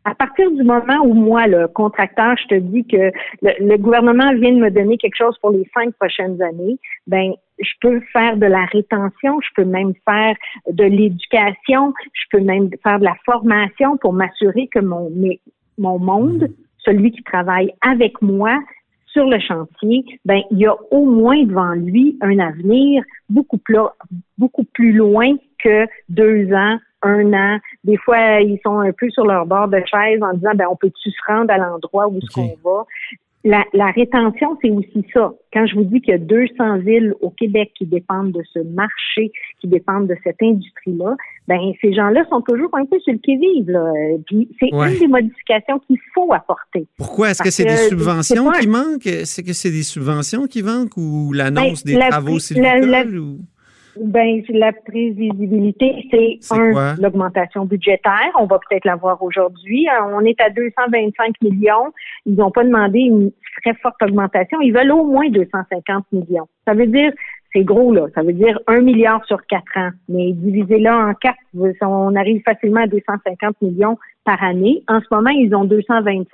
À 0.05 0.13
partir 0.13 0.51
du 0.51 0.63
moment 0.63 1.03
où 1.03 1.13
moi, 1.13 1.47
le 1.47 1.67
contracteur, 1.67 2.35
je 2.37 2.47
te 2.47 2.59
dis 2.59 2.85
que 2.85 3.11
le, 3.41 3.77
gouvernement 3.77 4.33
vient 4.35 4.51
de 4.51 4.59
me 4.59 4.69
donner 4.69 4.97
quelque 4.97 5.17
chose 5.17 5.35
pour 5.39 5.49
les 5.49 5.67
cinq 5.73 5.93
prochaines 5.95 6.39
années, 6.43 6.77
ben 7.07 7.33
je 7.59 7.71
peux 7.81 7.99
faire 8.13 8.37
de 8.37 8.45
la 8.45 8.65
rétention, 8.65 9.39
je 9.41 9.49
peux 9.55 9.65
même 9.65 9.93
faire 10.07 10.35
de 10.69 10.83
l'éducation, 10.83 11.93
je 12.13 12.23
peux 12.31 12.43
même 12.43 12.69
faire 12.83 12.99
de 12.99 13.05
la 13.05 13.15
formation 13.25 13.97
pour 13.97 14.13
m'assurer 14.13 14.67
que 14.67 14.79
mon 14.79 15.11
mon 15.77 15.99
monde, 15.99 16.49
celui 16.77 17.11
qui 17.11 17.23
travaille 17.23 17.73
avec 17.81 18.21
moi, 18.21 18.59
sur 19.07 19.25
le 19.25 19.39
chantier, 19.39 20.05
ben 20.25 20.41
il 20.51 20.59
y 20.59 20.67
a 20.67 20.75
au 20.91 21.05
moins 21.05 21.41
devant 21.43 21.73
lui 21.73 22.17
un 22.21 22.37
avenir 22.37 23.03
beaucoup 23.29 23.57
plus 23.57 23.79
beaucoup 24.37 24.65
plus 24.65 24.91
loin 24.91 25.35
que 25.57 25.87
deux 26.09 26.53
ans, 26.53 26.77
un 27.05 27.33
an. 27.33 27.59
Des 27.83 27.97
fois, 27.97 28.41
ils 28.41 28.59
sont 28.65 28.79
un 28.79 28.91
peu 28.91 29.09
sur 29.09 29.25
leur 29.25 29.45
bord 29.45 29.67
de 29.67 29.81
chaise 29.85 30.21
en 30.21 30.33
disant 30.33 30.51
ben 30.55 30.65
on 30.69 30.75
peut-tu 30.75 31.11
se 31.11 31.17
rendre 31.27 31.51
à 31.51 31.57
l'endroit 31.57 32.07
où 32.07 32.19
ce 32.21 32.33
qu'on 32.33 32.55
va? 32.63 32.85
La, 33.45 33.91
rétention, 33.91 34.57
c'est 34.59 34.71
aussi 34.71 35.05
ça. 35.13 35.31
Quand 35.53 35.67
je 35.67 35.75
vous 35.75 35.83
dis 35.83 36.01
qu'il 36.01 36.13
y 36.13 36.15
a 36.15 36.17
200 36.17 36.79
villes 36.79 37.13
au 37.21 37.29
Québec 37.29 37.71
qui 37.77 37.85
dépendent 37.85 38.31
de 38.31 38.41
ce 38.51 38.57
marché, 38.57 39.31
qui 39.61 39.67
dépendent 39.67 40.07
de 40.07 40.15
cette 40.23 40.41
industrie-là, 40.41 41.15
ben 41.47 41.59
ces 41.79 41.93
gens-là 41.93 42.25
sont 42.31 42.41
toujours 42.41 42.71
un 42.73 42.85
peu 42.85 42.99
sur 43.01 43.13
le 43.13 43.19
qui-vive. 43.19 43.79
Puis 44.25 44.49
c'est 44.59 44.69
une 44.69 44.99
des 44.99 45.07
modifications 45.07 45.77
qu'il 45.85 45.99
faut 46.15 46.33
apporter. 46.33 46.87
Pourquoi? 46.97 47.29
Est-ce 47.29 47.43
que 47.43 47.51
c'est 47.51 47.65
des 47.65 47.87
subventions 47.89 48.51
qui 48.51 48.67
manquent? 48.67 49.05
Est-ce 49.05 49.43
que 49.43 49.53
c'est 49.53 49.69
des 49.69 49.83
subventions 49.83 50.47
qui 50.47 50.63
manquent 50.63 50.97
ou 50.97 51.31
l'annonce 51.31 51.85
ben, 51.85 51.93
des 51.93 52.09
travaux 52.09 52.39
sylvicoles? 52.39 53.19
Ou... 53.19 53.37
Ben, 53.99 54.41
la 54.49 54.73
prévisibilité, 54.73 56.07
c'est 56.11 56.53
un, 56.53 56.95
l'augmentation 56.99 57.65
budgétaire. 57.65 58.31
On 58.37 58.45
va 58.45 58.59
peut-être 58.59 58.85
la 58.85 58.95
voir 58.95 59.21
aujourd'hui. 59.23 59.87
Euh, 59.87 60.13
on 60.13 60.21
est 60.21 60.39
à 60.41 60.49
225 60.49 61.35
millions. 61.41 61.93
Ils 62.25 62.35
n'ont 62.35 62.51
pas 62.51 62.63
demandé 62.63 62.99
une 62.99 63.31
très 63.61 63.73
forte 63.75 64.01
augmentation. 64.01 64.59
Ils 64.61 64.73
veulent 64.73 64.91
au 64.91 65.05
moins 65.05 65.29
250 65.29 66.05
millions. 66.11 66.47
Ça 66.67 66.73
veut 66.73 66.87
dire, 66.87 67.11
c'est 67.53 67.63
gros, 67.63 67.93
là. 67.93 68.07
Ça 68.13 68.21
veut 68.21 68.33
dire 68.33 68.59
un 68.67 68.81
milliard 68.81 69.23
sur 69.25 69.45
quatre 69.47 69.77
ans. 69.77 69.91
Mais 70.09 70.33
divisé 70.33 70.77
là 70.79 70.97
en 70.97 71.13
quatre, 71.13 71.39
on 71.81 72.15
arrive 72.15 72.41
facilement 72.43 72.81
à 72.81 72.87
250 72.87 73.61
millions 73.61 73.97
par 74.25 74.43
année. 74.43 74.83
En 74.89 74.99
ce 74.99 75.05
moment, 75.09 75.29
ils 75.29 75.55
ont 75.55 75.63
225. 75.63 76.27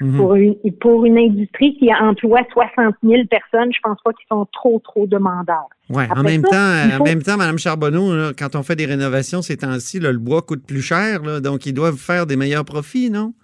Mhm. 0.00 0.16
pour, 0.16 0.34
une, 0.34 0.56
pour 0.80 1.04
une 1.04 1.18
industrie 1.18 1.76
qui 1.76 1.92
emploie 1.92 2.40
60 2.52 2.94
000 3.02 3.22
personnes, 3.30 3.70
je 3.72 3.80
pense 3.82 3.98
pas 4.02 4.12
qu'ils 4.12 4.26
sont 4.30 4.46
trop, 4.52 4.80
trop 4.82 5.06
demandeurs. 5.06 5.68
Oui, 5.90 6.04
en 6.14 6.22
même 6.22 6.42
temps, 6.42 6.98
en 7.00 7.04
même 7.04 7.22
temps, 7.22 7.36
Mme 7.36 7.58
Charbonneau, 7.58 8.32
quand 8.38 8.56
on 8.56 8.62
fait 8.62 8.76
des 8.76 8.86
rénovations 8.86 9.42
ces 9.42 9.58
temps-ci, 9.58 10.00
le 10.00 10.16
bois 10.16 10.42
coûte 10.42 10.64
plus 10.66 10.82
cher, 10.82 11.40
donc 11.42 11.66
ils 11.66 11.74
doivent 11.74 11.98
faire 11.98 12.26
des 12.26 12.36
meilleurs 12.36 12.64
profits, 12.64 13.10
non? 13.10 13.34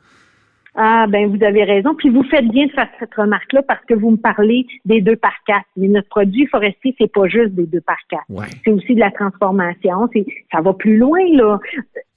Ah, 0.79 1.07
ben 1.09 1.35
vous 1.35 1.43
avez 1.43 1.65
raison. 1.65 1.95
Puis 1.95 2.11
vous 2.11 2.23
faites 2.25 2.47
bien 2.49 2.67
de 2.67 2.73
faire 2.73 2.89
cette 3.01 3.15
remarque-là 3.15 3.63
parce 3.63 3.83
que 3.87 3.95
vous 3.95 4.11
me 4.11 4.17
parlez 4.17 4.67
des 4.85 5.01
deux 5.01 5.17
par 5.17 5.33
quatre. 5.47 5.65
Mais 5.77 5.89
notre 5.89 6.09
produit 6.09 6.47
forestier, 6.47 6.95
c'est 7.01 7.11
pas 7.11 7.27
juste 7.29 7.55
des 7.55 7.67
deux 7.67 7.81
par 7.81 7.97
quatre. 8.11 8.25
C'est 8.63 8.71
aussi 8.71 8.95
de 8.95 9.01
la 9.01 9.11
transformation. 9.11 10.09
C'est, 10.13 10.27
ça 10.53 10.61
va 10.61 10.75
plus 10.75 10.99
loin 10.99 11.21
là. 11.33 11.59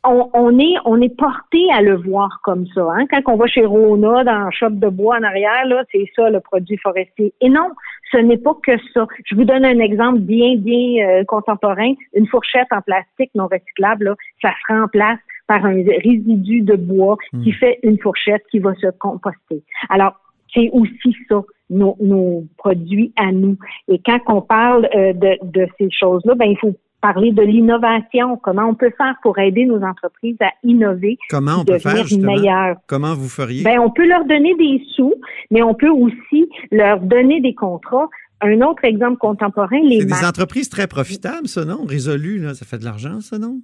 On, 0.05 0.29
on, 0.33 0.57
est 0.59 0.75
on 0.85 1.01
est 1.01 1.15
porté 1.15 1.59
à 1.73 1.81
le 1.81 1.95
voir 1.97 2.39
comme 2.43 2.65
ça. 2.67 2.87
Hein? 2.91 3.05
Quand 3.11 3.33
on 3.33 3.35
va 3.35 3.47
chez 3.47 3.65
Rona 3.65 4.23
dans 4.23 4.45
le 4.45 4.51
shop 4.51 4.69
de 4.71 4.87
bois 4.87 5.17
en 5.17 5.23
arrière, 5.23 5.65
là, 5.65 5.83
c'est 5.91 6.05
ça 6.15 6.29
le 6.29 6.39
produit 6.39 6.77
forestier. 6.77 7.33
Et 7.41 7.49
non, 7.49 7.69
ce 8.11 8.17
n'est 8.17 8.37
pas 8.37 8.55
que 8.63 8.77
ça. 8.93 9.07
Je 9.25 9.35
vous 9.35 9.43
donne 9.43 9.65
un 9.65 9.79
exemple 9.79 10.19
bien 10.19 10.55
bien 10.57 11.05
euh, 11.05 11.23
contemporain. 11.25 11.93
Une 12.13 12.27
fourchette 12.27 12.67
en 12.71 12.81
plastique 12.81 13.31
non 13.35 13.47
recyclable, 13.47 14.05
là, 14.05 14.15
ça 14.41 14.51
se 14.51 14.73
remplace 14.73 15.19
par 15.47 15.65
un 15.65 15.83
résidu 15.83 16.61
de 16.61 16.75
bois 16.75 17.17
qui 17.43 17.49
hmm. 17.49 17.53
fait 17.53 17.79
une 17.83 17.99
fourchette 17.99 18.43
qui 18.51 18.59
va 18.59 18.75
se 18.75 18.87
composter. 18.99 19.63
Alors, 19.89 20.13
c'est 20.53 20.69
aussi 20.71 21.15
ça, 21.27 21.41
nos, 21.69 21.95
nos, 21.99 22.43
produits 22.57 23.13
à 23.15 23.31
nous. 23.31 23.57
Et 23.87 23.99
quand 23.99 24.19
on 24.27 24.41
parle 24.41 24.87
euh, 24.95 25.13
de, 25.13 25.37
de, 25.43 25.67
ces 25.77 25.89
choses-là, 25.91 26.35
ben 26.35 26.45
il 26.45 26.57
faut 26.57 26.75
parler 27.01 27.31
de 27.31 27.41
l'innovation. 27.41 28.37
Comment 28.37 28.65
on 28.65 28.75
peut 28.75 28.91
faire 28.97 29.15
pour 29.21 29.37
aider 29.39 29.65
nos 29.65 29.81
entreprises 29.81 30.37
à 30.41 30.51
innover, 30.63 31.17
comment 31.29 31.61
on 31.61 31.65
peut 31.65 31.79
faire 31.79 32.05
meilleures? 32.19 32.77
Comment 32.87 33.13
vous 33.15 33.29
feriez? 33.29 33.63
Ben 33.63 33.79
on 33.79 33.89
peut 33.89 34.07
leur 34.07 34.25
donner 34.25 34.55
des 34.55 34.81
sous, 34.95 35.13
mais 35.51 35.61
on 35.61 35.73
peut 35.73 35.89
aussi 35.89 36.49
leur 36.71 36.99
donner 36.99 37.41
des 37.41 37.53
contrats. 37.53 38.09
Un 38.41 38.61
autre 38.61 38.85
exemple 38.85 39.17
contemporain, 39.17 39.79
les 39.83 39.99
C'est 39.99 40.05
des 40.05 40.25
entreprises 40.25 40.69
très 40.69 40.87
profitables, 40.87 41.47
ça, 41.47 41.65
non? 41.65 41.83
Résolu, 41.85 42.39
là, 42.39 42.53
ça 42.53 42.65
fait 42.65 42.77
de 42.77 42.85
l'argent, 42.85 43.19
ça, 43.19 43.37
non? 43.37 43.59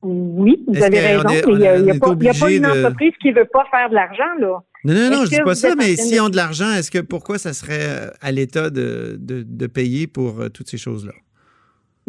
Oui, 0.00 0.64
vous 0.68 0.80
avez 0.80 1.00
raison, 1.00 1.24
mais 1.26 1.42
il 1.48 1.56
n'y 1.56 1.66
a, 1.66 1.94
a, 1.94 2.34
pas 2.38 2.52
une 2.52 2.66
entreprise 2.66 3.12
qui 3.20 3.30
ne 3.30 3.34
veut 3.34 3.48
pas 3.52 3.64
faire 3.68 3.90
de 3.90 3.94
l'argent, 3.94 4.38
là. 4.38 4.62
Non, 4.84 4.94
non, 4.94 5.10
non, 5.10 5.24
je 5.24 5.30
dis 5.30 5.40
pas 5.44 5.56
ça, 5.56 5.74
mais 5.74 5.96
s'ils 5.96 6.20
ont 6.20 6.28
de 6.28 6.36
l'argent, 6.36 6.72
est-ce 6.72 6.90
que 6.92 7.00
pourquoi 7.00 7.38
ça 7.38 7.52
serait 7.52 7.80
euh, 7.82 8.10
à 8.20 8.30
l'État 8.30 8.70
de, 8.70 9.16
de, 9.18 9.42
de, 9.42 9.66
payer 9.66 10.06
pour 10.06 10.40
euh, 10.40 10.48
toutes 10.48 10.68
ces 10.68 10.78
choses-là? 10.78 11.12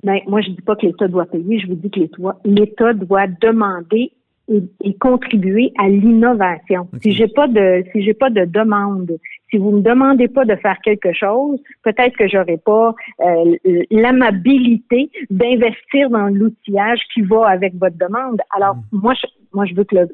Ben, 0.04 0.20
moi, 0.28 0.42
je 0.42 0.50
ne 0.50 0.56
dis 0.56 0.62
pas 0.62 0.76
que 0.76 0.86
l'État 0.86 1.08
doit 1.08 1.26
payer, 1.26 1.60
je 1.60 1.68
vous 1.68 1.76
dis 1.76 1.90
que 1.90 2.00
l'État 2.46 2.94
doit 2.94 3.28
demander 3.28 4.12
et, 4.50 4.94
contribuer 5.00 5.72
à 5.78 5.88
l'innovation. 5.88 6.88
Si 7.02 7.12
j'ai 7.12 7.28
pas 7.28 7.48
de 7.48 7.84
si 7.92 8.04
j'ai 8.04 8.14
pas 8.14 8.30
de 8.30 8.46
demande, 8.46 9.18
si 9.50 9.58
vous 9.58 9.72
me 9.72 9.82
demandez 9.82 10.28
pas 10.28 10.46
de 10.46 10.56
faire 10.56 10.78
quelque 10.84 11.14
chose, 11.14 11.60
peut-être 11.84 12.18
que 12.18 12.28
j'aurai 12.28 12.58
pas 12.58 12.96
euh, 13.22 13.56
l'amabilité 13.92 15.12
d'investir 15.30 16.10
dans 16.10 16.28
l'outillage 16.28 17.02
qui 17.14 17.22
va 17.22 17.48
avec 17.48 17.76
votre 17.76 17.98
demande. 17.98 18.42
Alors 18.56 18.76
mm. 18.76 18.82
moi 18.92 19.14
je 19.14 19.28
moi 19.54 19.66
je 19.66 19.76
veux 19.76 19.84
que 19.84 19.96
le, 19.96 20.08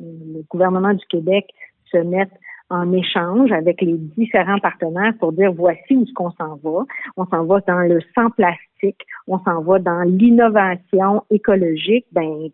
le 0.00 0.42
gouvernement 0.48 0.94
du 0.94 1.04
Québec 1.06 1.46
se 1.90 1.98
mette 1.98 2.32
en 2.70 2.92
échange 2.92 3.50
avec 3.52 3.80
les 3.80 3.96
différents 3.96 4.58
partenaires 4.58 5.12
pour 5.18 5.32
dire 5.32 5.52
voici 5.52 5.96
où 5.96 6.06
ce 6.06 6.12
qu'on 6.12 6.30
s'en 6.32 6.56
va. 6.62 6.84
On 7.16 7.26
s'en 7.26 7.44
va 7.44 7.60
dans 7.66 7.80
le 7.80 8.00
sans 8.14 8.30
plastique, 8.30 9.00
on 9.26 9.38
s'en 9.40 9.62
va 9.62 9.78
dans 9.78 10.02
l'innovation 10.02 11.22
écologique. 11.30 12.06
Ben 12.12 12.50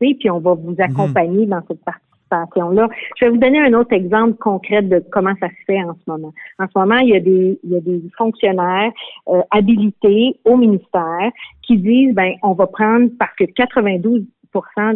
puis 0.00 0.30
on 0.30 0.38
va 0.38 0.54
vous 0.54 0.72
mhm. 0.72 0.80
accompagner 0.80 1.46
dans 1.46 1.60
cette 1.66 1.82
participation-là. 1.84 2.88
Je 3.18 3.24
vais 3.24 3.30
vous 3.30 3.38
donner 3.38 3.60
un 3.60 3.72
autre 3.74 3.92
exemple 3.92 4.34
concret 4.34 4.82
de 4.82 5.02
comment 5.10 5.34
ça 5.40 5.48
se 5.48 5.64
fait 5.66 5.82
en 5.82 5.94
ce 5.94 6.10
moment. 6.10 6.32
En 6.58 6.66
ce 6.66 6.78
moment, 6.78 6.98
il 6.98 7.08
y 7.08 7.16
a 7.16 7.20
des, 7.20 7.58
il 7.64 7.70
y 7.70 7.76
a 7.76 7.80
des 7.80 8.02
fonctionnaires 8.16 8.92
euh, 9.28 9.42
habilités 9.50 10.38
au 10.44 10.56
ministère 10.56 11.30
qui 11.62 11.78
disent, 11.78 12.14
ben, 12.14 12.34
on 12.42 12.52
va 12.52 12.66
prendre 12.66 13.08
parce 13.18 13.34
que 13.36 13.44
92 13.44 14.24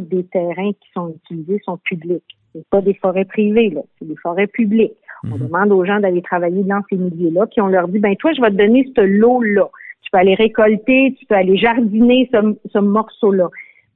des 0.09 0.25
terrains 0.25 0.73
qui 0.73 0.89
sont 0.95 1.15
utilisés 1.15 1.61
sont 1.65 1.79
publics. 1.85 2.25
C'est 2.53 2.67
pas 2.69 2.81
des 2.81 2.95
forêts 2.95 3.25
privées, 3.25 3.71
là, 3.71 3.81
c'est 3.99 4.07
des 4.07 4.17
forêts 4.17 4.47
publiques. 4.47 4.93
On 5.25 5.37
mhm. 5.37 5.47
demande 5.47 5.73
aux 5.73 5.85
gens 5.85 6.01
d'aller 6.01 6.23
travailler 6.23 6.63
dans 6.65 6.83
ces 6.91 6.97
milieux-là, 6.97 7.47
puis 7.47 7.61
on 7.61 7.69
leur 7.69 7.89
dit, 7.89 7.99
ben 7.99 8.17
toi, 8.17 8.33
je 8.33 8.41
vais 8.41 8.51
te 8.51 8.57
donner 8.57 8.91
ce 8.97 9.03
lot-là. 9.03 9.69
Tu 10.03 10.11
peux 10.11 10.19
aller 10.19 10.35
récolter, 10.35 11.15
tu 11.19 11.27
peux 11.27 11.35
aller 11.35 11.57
jardiner 11.57 12.29
ce, 12.33 12.55
ce 12.73 12.79
morceau-là. 12.79 13.49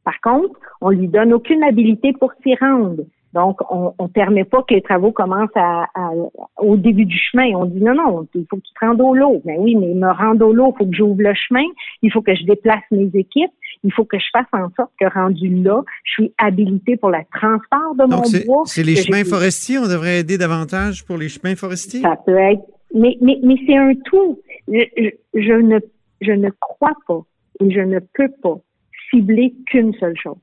Par 0.04 0.20
contre, 0.20 0.58
on 0.80 0.90
lui 0.90 1.08
donne 1.08 1.32
aucune 1.32 1.64
habilité 1.64 2.12
pour 2.12 2.32
s'y 2.42 2.54
rendre. 2.54 3.02
Donc, 3.36 3.60
on 3.70 3.92
ne 4.00 4.08
permet 4.08 4.44
pas 4.44 4.62
que 4.62 4.72
les 4.72 4.80
travaux 4.80 5.12
commencent 5.12 5.56
à, 5.56 5.88
au 6.56 6.76
début 6.76 7.04
du 7.04 7.18
chemin. 7.18 7.50
On 7.54 7.66
dit 7.66 7.82
non, 7.82 7.94
non, 7.94 8.26
il 8.34 8.46
faut 8.48 8.56
que 8.56 8.62
tu 8.62 8.72
te 8.72 8.86
rendes 8.86 9.00
au 9.02 9.14
lot. 9.14 9.42
Ben 9.44 9.56
oui, 9.58 9.74
mais 9.74 9.92
me 9.92 10.10
rendre 10.10 10.46
au 10.46 10.54
lot, 10.54 10.72
il 10.74 10.78
faut 10.78 10.90
que 10.90 10.96
j'ouvre 10.96 11.20
le 11.20 11.34
chemin, 11.34 11.64
il 12.00 12.10
faut 12.10 12.22
que 12.22 12.34
je 12.34 12.44
déplace 12.44 12.82
mes 12.90 13.10
équipes, 13.12 13.50
il 13.84 13.92
faut 13.92 14.04
que 14.04 14.18
je 14.18 14.26
fasse 14.32 14.46
en 14.52 14.70
sorte 14.76 14.92
que 15.00 15.06
rendu 15.12 15.48
là, 15.62 15.82
je 16.04 16.12
suis 16.12 16.34
habilité 16.38 16.96
pour 16.96 17.10
le 17.10 17.18
transport 17.32 17.94
de 17.94 18.04
mon 18.04 18.22
bois. 18.46 18.62
C'est 18.66 18.82
les 18.82 18.96
chemins 18.96 19.24
forestiers, 19.24 19.78
on 19.78 19.88
devrait 19.88 20.20
aider 20.20 20.38
davantage 20.38 21.04
pour 21.04 21.16
les 21.16 21.28
chemins 21.28 21.56
forestiers? 21.56 22.00
Ça 22.00 22.16
peut 22.24 22.36
être, 22.36 22.62
mais, 22.94 23.16
mais, 23.20 23.38
mais 23.42 23.56
c'est 23.66 23.76
un 23.76 23.92
tout. 24.04 24.40
je, 24.68 25.52
ne, 25.52 25.78
je 26.20 26.32
ne 26.32 26.50
crois 26.60 26.96
pas 27.06 27.20
et 27.60 27.70
je 27.70 27.80
ne 27.80 28.00
peux 28.14 28.30
pas 28.42 28.58
cibler 29.10 29.54
qu'une 29.66 29.94
seule 29.94 30.16
chose. 30.16 30.36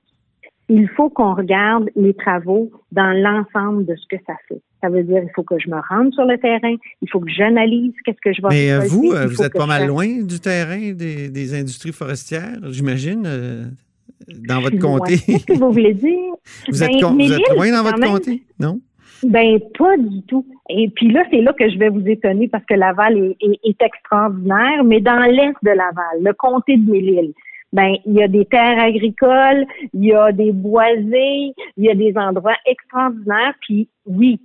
Il 0.70 0.88
faut 0.90 1.10
qu'on 1.10 1.36
regarde 1.36 1.90
les 1.96 2.14
travaux 2.14 2.72
dans 2.92 3.12
l'ensemble 3.12 3.86
de 3.86 3.96
ce 3.96 4.08
que 4.08 4.24
ça 4.26 4.34
fait. 4.48 4.62
Ça 4.84 4.90
veut 4.90 5.04
dire 5.04 5.24
il 5.24 5.30
faut 5.34 5.44
que 5.44 5.58
je 5.58 5.70
me 5.70 5.78
rende 5.90 6.14
sur 6.14 6.26
le 6.26 6.38
terrain, 6.38 6.76
il 7.02 7.10
faut 7.10 7.22
que 7.22 7.32
j'analyse 7.32 7.94
qu'est-ce 8.04 8.20
que 8.22 8.34
je 8.34 8.42
vais 8.42 8.50
Mais 8.50 8.72
euh, 8.74 8.82
vous, 8.82 9.14
euh, 9.14 9.28
vous 9.28 9.42
êtes 9.42 9.54
pas 9.54 9.66
mal 9.66 9.88
loin 9.88 10.06
du 10.22 10.42
terrain 10.42 10.92
des, 10.92 11.54
industries 11.58 11.94
forestières, 11.94 12.60
j'imagine, 12.70 13.24
euh, 13.26 13.64
dans 14.46 14.60
votre 14.60 14.78
comté? 14.80 15.20
Qu'est-ce 15.26 15.46
que 15.46 15.54
vous 15.54 15.72
voulez 15.72 15.94
dire? 15.94 16.34
Vous, 16.68 16.84
êtes, 16.84 16.92
ben, 16.92 17.56
loin 17.56 17.72
dans 17.72 17.84
votre 17.84 18.02
comté, 18.02 18.44
non? 18.60 18.82
Ben 19.24 19.58
pas 19.78 19.96
du 19.96 20.22
tout. 20.24 20.46
Et 20.70 20.90
puis 20.90 21.12
là, 21.12 21.24
c'est 21.32 21.40
là 21.40 21.54
que 21.54 21.70
je 21.70 21.78
vais 21.78 21.88
vous 21.88 22.06
étonner 22.06 22.50
parce 22.50 22.66
que 22.66 22.74
Laval 22.74 23.18
est, 23.18 23.60
est 23.64 23.82
extraordinaire, 23.82 24.84
mais 24.84 25.00
dans 25.00 25.24
l'est 25.32 25.54
de 25.64 25.70
Laval, 25.70 26.22
le 26.22 26.34
comté 26.34 26.76
de 26.76 26.92
Mille-Îles, 26.92 27.34
ben 27.74 27.96
il 28.06 28.14
y 28.14 28.24
a 28.24 28.28
des 28.28 28.46
terres 28.46 28.80
agricoles, 28.80 29.66
il 29.94 30.06
y 30.06 30.14
a 30.14 30.32
des 30.32 30.52
boisés, 30.52 31.54
il 31.78 31.84
y 31.84 31.90
a 31.90 31.96
des 31.96 32.14
endroits 32.18 32.58
extraordinaires. 32.66 33.56
Puis 33.62 33.90
oui, 34.06 34.40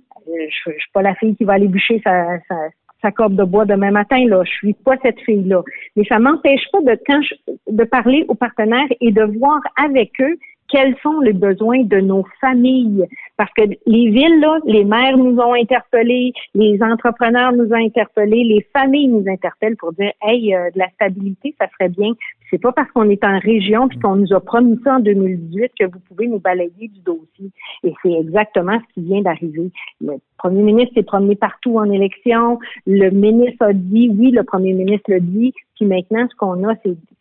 je, 0.49 0.71
suis 0.71 0.91
pas 0.93 1.01
la 1.01 1.15
fille 1.15 1.35
qui 1.35 1.43
va 1.43 1.53
aller 1.53 1.67
bûcher 1.67 2.01
sa, 2.03 2.39
sa, 2.47 2.55
sa 3.01 3.29
de 3.29 3.43
bois 3.43 3.65
demain 3.65 3.91
matin. 3.91 4.25
Là, 4.27 4.43
je 4.43 4.51
suis 4.51 4.73
pas 4.73 4.95
cette 5.01 5.19
fille-là. 5.21 5.61
Mais 5.95 6.03
ça 6.05 6.19
m'empêche 6.19 6.63
pas 6.71 6.79
de 6.81 7.83
parler 7.83 8.25
aux 8.27 8.35
partenaires 8.35 8.87
et 9.01 9.11
de 9.11 9.23
voir 9.23 9.59
avec 9.77 10.11
eux 10.21 10.37
quels 10.69 10.95
sont 11.01 11.19
les 11.21 11.33
besoins 11.33 11.83
de 11.83 11.99
nos 11.99 12.23
familles. 12.39 13.05
Parce 13.37 13.51
que 13.53 13.63
les 13.63 14.09
villes, 14.11 14.39
là, 14.39 14.59
les 14.65 14.85
maires 14.85 15.17
nous 15.17 15.37
ont 15.39 15.53
interpellés, 15.53 16.31
les 16.53 16.81
entrepreneurs 16.81 17.53
nous 17.53 17.69
ont 17.69 17.85
interpellés, 17.85 18.43
les 18.43 18.65
familles 18.73 19.07
nous 19.07 19.23
interpellent 19.27 19.77
pour 19.77 19.93
dire, 19.93 20.11
hey, 20.21 20.53
euh, 20.53 20.69
de 20.71 20.79
la 20.79 20.89
stabilité, 20.91 21.55
ça 21.59 21.67
serait 21.71 21.89
bien. 21.89 22.11
C'est 22.49 22.57
pas 22.57 22.71
parce 22.71 22.89
qu'on 22.91 23.09
est 23.09 23.23
en 23.23 23.39
région 23.39 23.87
puis 23.87 23.99
qu'on 23.99 24.15
nous 24.15 24.33
a 24.33 24.39
promis 24.39 24.79
ça 24.83 24.95
en 24.95 24.99
2018 24.99 25.71
que 25.79 25.85
vous 25.85 25.99
pouvez 25.99 26.27
nous 26.27 26.39
balayer 26.39 26.87
du 26.87 26.99
dossier. 27.01 27.51
Et 27.83 27.93
c'est 28.01 28.11
exactement 28.11 28.79
ce 28.79 28.93
qui 28.93 29.07
vient 29.07 29.21
d'arriver. 29.21 29.71
Le 30.01 30.13
premier 30.37 30.63
ministre 30.63 30.93
s'est 30.95 31.03
promené 31.03 31.35
partout 31.35 31.77
en 31.77 31.89
élection. 31.91 32.59
Le 32.87 33.09
ministre 33.11 33.65
a 33.65 33.73
dit, 33.73 34.09
oui, 34.09 34.31
le 34.31 34.43
premier 34.43 34.73
ministre 34.73 35.11
le 35.11 35.19
dit. 35.19 35.53
Puis 35.75 35.85
maintenant, 35.85 36.27
ce 36.29 36.35
qu'on 36.35 36.67
a, 36.67 36.73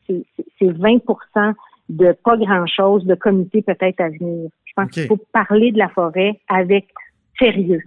c'est 0.09 0.25
20% 0.63 1.55
de 1.89 2.13
pas 2.25 2.37
grand-chose, 2.37 3.05
de 3.05 3.15
comité 3.15 3.63
peut-être 3.63 4.01
à 4.01 4.09
venir. 4.09 4.51
Je 4.65 4.73
pense 4.75 4.91
qu'il 4.91 5.07
faut 5.07 5.19
parler 5.33 5.73
de 5.73 5.79
la 5.79 5.89
forêt 5.89 6.39
avec 6.49 6.87
sérieux. 7.39 7.83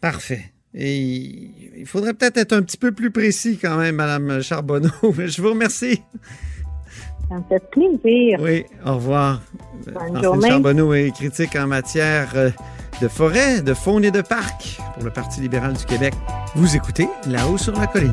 Parfait. 0.00 0.52
Et 0.74 1.50
il 1.76 1.86
faudrait 1.86 2.14
peut-être 2.14 2.38
être 2.38 2.52
un 2.52 2.62
petit 2.62 2.78
peu 2.78 2.92
plus 2.92 3.10
précis 3.10 3.58
quand 3.60 3.76
même, 3.76 3.96
Madame 3.96 4.40
Charbonneau. 4.40 4.88
Je 5.02 5.42
vous 5.42 5.50
remercie. 5.50 6.02
Ça 7.32 7.38
me 7.38 7.44
fait 7.48 7.70
plaisir. 7.70 8.38
Oui, 8.42 8.66
au 8.84 8.96
revoir. 8.96 9.40
Bonne 9.86 10.22
journée. 10.22 10.48
Charbonneau 10.50 10.92
est 10.92 11.12
critique 11.12 11.56
en 11.56 11.66
matière 11.66 12.30
euh, 12.34 12.50
de 13.00 13.08
forêt, 13.08 13.62
de 13.62 13.72
faune 13.72 14.04
et 14.04 14.10
de 14.10 14.20
parc 14.20 14.78
pour 14.92 15.02
le 15.02 15.10
Parti 15.10 15.40
libéral 15.40 15.72
du 15.72 15.84
Québec. 15.86 16.12
Vous 16.54 16.76
écoutez 16.76 17.08
là-haut 17.26 17.56
sur 17.56 17.72
la 17.72 17.86
colline. 17.86 18.12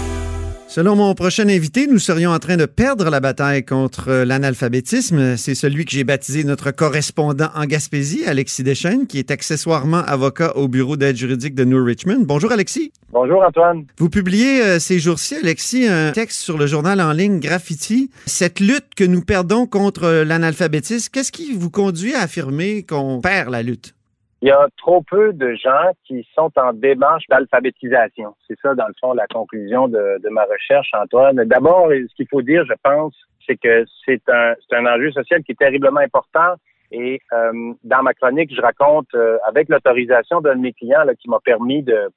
Selon 0.71 0.95
mon 0.95 1.13
prochain 1.15 1.49
invité, 1.49 1.85
nous 1.85 1.99
serions 1.99 2.31
en 2.31 2.39
train 2.39 2.55
de 2.55 2.65
perdre 2.65 3.09
la 3.09 3.19
bataille 3.19 3.65
contre 3.65 4.23
l'analphabétisme. 4.23 5.35
C'est 5.35 5.53
celui 5.53 5.83
que 5.83 5.91
j'ai 5.91 6.05
baptisé 6.05 6.45
notre 6.45 6.71
correspondant 6.71 7.49
en 7.55 7.65
Gaspésie, 7.65 8.23
Alexis 8.25 8.63
Deschênes, 8.63 9.05
qui 9.05 9.19
est 9.19 9.31
accessoirement 9.31 9.97
avocat 9.97 10.55
au 10.55 10.69
bureau 10.69 10.95
d'aide 10.95 11.17
juridique 11.17 11.55
de 11.55 11.65
New 11.65 11.83
Richmond. 11.83 12.21
Bonjour 12.21 12.53
Alexis. 12.53 12.93
Bonjour 13.11 13.43
Antoine. 13.43 13.83
Vous 13.97 14.09
publiez 14.09 14.61
euh, 14.61 14.79
ces 14.79 14.99
jours-ci, 14.99 15.35
Alexis, 15.35 15.89
un 15.89 16.13
texte 16.13 16.39
sur 16.39 16.57
le 16.57 16.67
journal 16.67 17.01
en 17.01 17.11
ligne 17.11 17.41
Graffiti. 17.41 18.09
Cette 18.25 18.61
lutte 18.61 18.95
que 18.95 19.03
nous 19.03 19.23
perdons 19.23 19.65
contre 19.65 20.23
l'analphabétisme, 20.23 21.09
qu'est-ce 21.11 21.33
qui 21.33 21.51
vous 21.51 21.69
conduit 21.69 22.13
à 22.13 22.21
affirmer 22.21 22.83
qu'on 22.83 23.19
perd 23.19 23.49
la 23.49 23.61
lutte? 23.61 23.93
Il 24.41 24.47
y 24.47 24.51
a 24.51 24.67
trop 24.77 25.03
peu 25.03 25.33
de 25.33 25.53
gens 25.53 25.91
qui 26.03 26.27
sont 26.33 26.51
en 26.55 26.73
démarche 26.73 27.25
d'alphabétisation. 27.29 28.35
C'est 28.47 28.59
ça, 28.59 28.73
dans 28.73 28.87
le 28.87 28.93
fond, 28.99 29.13
la 29.13 29.27
conclusion 29.27 29.87
de, 29.87 30.19
ma 30.31 30.45
recherche, 30.45 30.89
Antoine. 30.93 31.43
D'abord, 31.45 31.89
ce 31.89 32.15
qu'il 32.15 32.27
faut 32.27 32.41
dire, 32.41 32.65
je 32.65 32.73
pense, 32.83 33.13
c'est 33.45 33.57
que 33.57 33.85
c'est 34.05 34.21
un, 34.29 34.85
enjeu 34.87 35.11
social 35.11 35.43
qui 35.43 35.51
est 35.51 35.59
terriblement 35.59 35.99
important. 35.99 36.55
Et 36.91 37.21
euh, 37.31 37.73
dans 37.83 38.01
ma 38.01 38.13
chronique, 38.13 38.53
je 38.53 38.61
raconte, 38.61 39.13
euh, 39.13 39.37
avec 39.47 39.69
l'autorisation 39.69 40.41
d'un 40.41 40.55
de 40.55 40.61
mes 40.61 40.73
clients 40.73 41.05
qui 41.19 41.29
m'a 41.29 41.39
permis 41.39 41.83
de, 41.83 42.11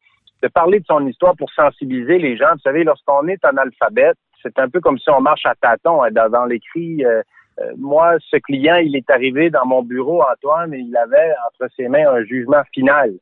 parler 0.52 0.80
de 0.80 0.86
son 0.86 1.06
histoire 1.06 1.36
pour 1.36 1.50
sensibiliser 1.52 2.18
les 2.18 2.36
gens. 2.36 2.52
Vous 2.54 2.60
savez, 2.60 2.84
lorsqu'on 2.84 3.28
est 3.28 3.44
analphabète, 3.44 4.16
c'est 4.42 4.58
un 4.58 4.68
peu 4.68 4.80
comme 4.80 4.98
si 4.98 5.10
on 5.10 5.20
marche 5.20 5.46
à 5.46 5.54
tâtons 5.54 6.02
hein, 6.02 6.10
dans, 6.10 6.44
l'écrit. 6.46 7.04
Euh, 7.04 7.22
moi, 7.76 8.16
ce 8.30 8.36
client, 8.36 8.76
il 8.76 8.96
est 8.96 9.08
arrivé 9.10 9.50
dans 9.50 9.64
mon 9.64 9.82
bureau, 9.82 10.22
Antoine, 10.22 10.74
et 10.74 10.78
il 10.78 10.96
avait 10.96 11.32
entre 11.46 11.70
ses 11.76 11.88
mains 11.88 12.08
un 12.08 12.24
jugement 12.24 12.62
final 12.72 13.12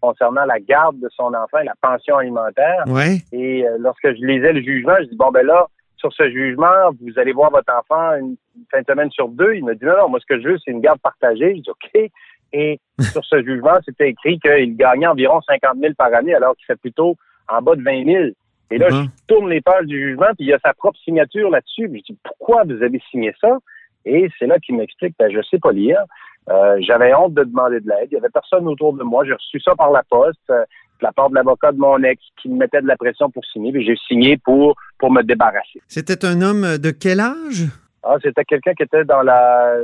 concernant 0.00 0.44
la 0.44 0.60
garde 0.60 0.98
de 1.00 1.08
son 1.10 1.34
enfant 1.34 1.58
et 1.60 1.64
la 1.64 1.74
pension 1.80 2.16
alimentaire. 2.16 2.84
Et 3.32 3.66
euh, 3.66 3.76
lorsque 3.78 4.08
je 4.14 4.24
lisais 4.24 4.52
le 4.52 4.62
jugement, 4.62 4.94
je 5.00 5.06
dis 5.06 5.16
bon 5.16 5.30
ben 5.30 5.44
là, 5.44 5.66
sur 5.96 6.12
ce 6.12 6.30
jugement, 6.30 6.90
vous 7.00 7.18
allez 7.18 7.32
voir 7.32 7.50
votre 7.50 7.72
enfant 7.74 8.14
une, 8.14 8.36
fin 8.70 8.80
de 8.80 8.86
semaine 8.86 9.10
sur 9.10 9.28
deux. 9.28 9.54
Il 9.54 9.64
me 9.64 9.74
dit 9.74 9.84
non, 9.84 9.96
non, 9.98 10.08
moi 10.08 10.20
ce 10.20 10.26
que 10.26 10.40
je 10.40 10.48
veux, 10.48 10.58
c'est 10.64 10.70
une 10.70 10.80
garde 10.80 11.00
partagée. 11.00 11.56
Je 11.56 11.62
dis 11.62 11.70
OK. 11.70 12.10
Et 12.52 12.80
sur 13.12 13.24
ce 13.24 13.42
jugement, 13.42 13.78
c'était 13.84 14.10
écrit 14.10 14.38
qu'il 14.38 14.76
gagnait 14.76 15.06
environ 15.06 15.40
50 15.42 15.78
000 15.80 15.94
par 15.94 16.14
année, 16.14 16.34
alors 16.34 16.56
qu'il 16.56 16.66
fait 16.66 16.80
plutôt 16.80 17.16
en 17.48 17.60
bas 17.62 17.74
de 17.74 17.82
20 17.82 18.04
000. 18.04 18.24
Et 18.70 18.76
là, 18.76 18.90
je 18.90 18.96
uh-huh. 18.96 19.08
tourne 19.26 19.48
les 19.48 19.62
pages 19.62 19.86
du 19.86 19.98
jugement, 19.98 20.26
puis 20.36 20.44
il 20.44 20.48
y 20.48 20.52
a 20.52 20.58
sa 20.62 20.74
propre 20.74 20.98
signature 21.02 21.50
là-dessus. 21.50 21.90
Je 21.92 22.12
dis 22.12 22.18
pourquoi 22.22 22.64
vous 22.64 22.82
avez 22.82 23.00
signé 23.10 23.34
ça? 23.40 23.58
Et 24.08 24.30
c'est 24.38 24.46
là 24.46 24.58
qu'il 24.58 24.76
m'explique, 24.76 25.14
ben, 25.18 25.30
je 25.30 25.40
sais 25.50 25.58
pas 25.58 25.72
lire. 25.72 26.04
Euh, 26.48 26.78
j'avais 26.80 27.14
honte 27.14 27.34
de 27.34 27.44
demander 27.44 27.80
de 27.80 27.88
l'aide. 27.88 28.08
Il 28.10 28.14
y 28.14 28.16
avait 28.16 28.30
personne 28.30 28.66
autour 28.66 28.94
de 28.94 29.02
moi. 29.02 29.24
J'ai 29.24 29.34
reçu 29.34 29.60
ça 29.60 29.74
par 29.76 29.90
la 29.90 30.02
poste, 30.08 30.38
euh, 30.50 30.62
de 30.62 31.04
la 31.04 31.12
part 31.12 31.28
de 31.28 31.34
l'avocat 31.34 31.72
de 31.72 31.78
mon 31.78 32.02
ex 32.02 32.22
qui 32.40 32.48
me 32.48 32.56
mettait 32.56 32.80
de 32.80 32.86
la 32.86 32.96
pression 32.96 33.30
pour 33.30 33.44
signer. 33.44 33.70
Puis 33.70 33.84
j'ai 33.84 33.96
signé 34.08 34.38
pour, 34.38 34.74
pour 34.98 35.12
me 35.12 35.22
débarrasser. 35.22 35.82
C'était 35.86 36.24
un 36.24 36.40
homme 36.40 36.78
de 36.78 36.90
quel 36.90 37.20
âge? 37.20 37.66
Ah, 38.02 38.16
c'était 38.22 38.44
quelqu'un 38.44 38.72
qui 38.72 38.84
était 38.84 39.04
dans 39.04 39.22
la 39.22 39.74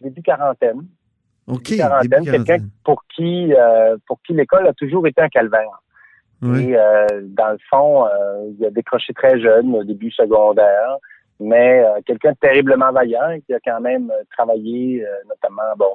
début 0.00 0.22
quarantaine. 0.22 0.86
OK. 1.46 1.76
Quarantaine, 1.76 2.24
quelqu'un 2.24 2.58
pour 2.82 3.04
qui, 3.14 3.52
euh, 3.52 3.96
pour 4.06 4.20
qui 4.22 4.32
l'école 4.32 4.66
a 4.68 4.72
toujours 4.72 5.06
été 5.06 5.20
un 5.20 5.28
calvaire. 5.28 5.82
Et 6.42 6.74
dans 7.22 7.50
le 7.50 7.58
fond, 7.68 8.06
il 8.58 8.64
a 8.64 8.70
décroché 8.70 9.12
très 9.12 9.38
jeune, 9.38 9.74
au 9.74 9.84
début 9.84 10.10
secondaire 10.10 10.96
mais 11.40 11.82
euh, 11.82 12.00
quelqu'un 12.04 12.32
de 12.32 12.36
terriblement 12.36 12.92
vaillant 12.92 13.38
qui 13.46 13.54
a 13.54 13.58
quand 13.64 13.80
même 13.80 14.10
euh, 14.10 14.22
travaillé, 14.36 15.04
euh, 15.04 15.08
notamment 15.28 15.62
bon, 15.76 15.90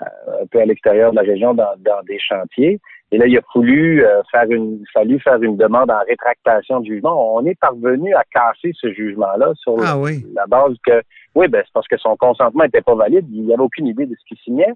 un 0.00 0.46
peu 0.50 0.60
à 0.60 0.64
l'extérieur 0.64 1.10
de 1.10 1.16
la 1.16 1.22
région 1.22 1.54
dans, 1.54 1.74
des 2.06 2.18
chantiers. 2.18 2.80
Et 3.12 3.18
là, 3.18 3.26
il 3.26 3.38
a 3.38 3.40
fallu 3.52 4.04
faire 4.32 4.50
une, 4.50 4.82
fallu 4.92 5.20
faire 5.20 5.40
une 5.40 5.56
demande 5.56 5.90
en 5.90 6.00
rétractation 6.06 6.80
de 6.80 6.86
jugement. 6.86 7.36
On 7.36 7.46
est 7.46 7.58
parvenu 7.58 8.12
à 8.14 8.24
casser 8.24 8.72
ce 8.74 8.92
jugement-là 8.92 9.52
sur 9.54 9.76
ah 9.80 9.96
la 10.34 10.46
base 10.46 10.74
que, 10.84 11.02
oui, 11.34 11.46
ben 11.48 11.62
c'est 11.64 11.72
parce 11.72 11.86
que 11.86 11.96
son 11.98 12.16
consentement 12.16 12.64
n'était 12.64 12.82
pas 12.82 12.96
valide. 12.96 13.24
Il 13.30 13.46
n'avait 13.46 13.62
aucune 13.62 13.86
idée 13.86 14.06
de 14.06 14.14
ce 14.18 14.24
qu'il 14.26 14.38
signait 14.38 14.72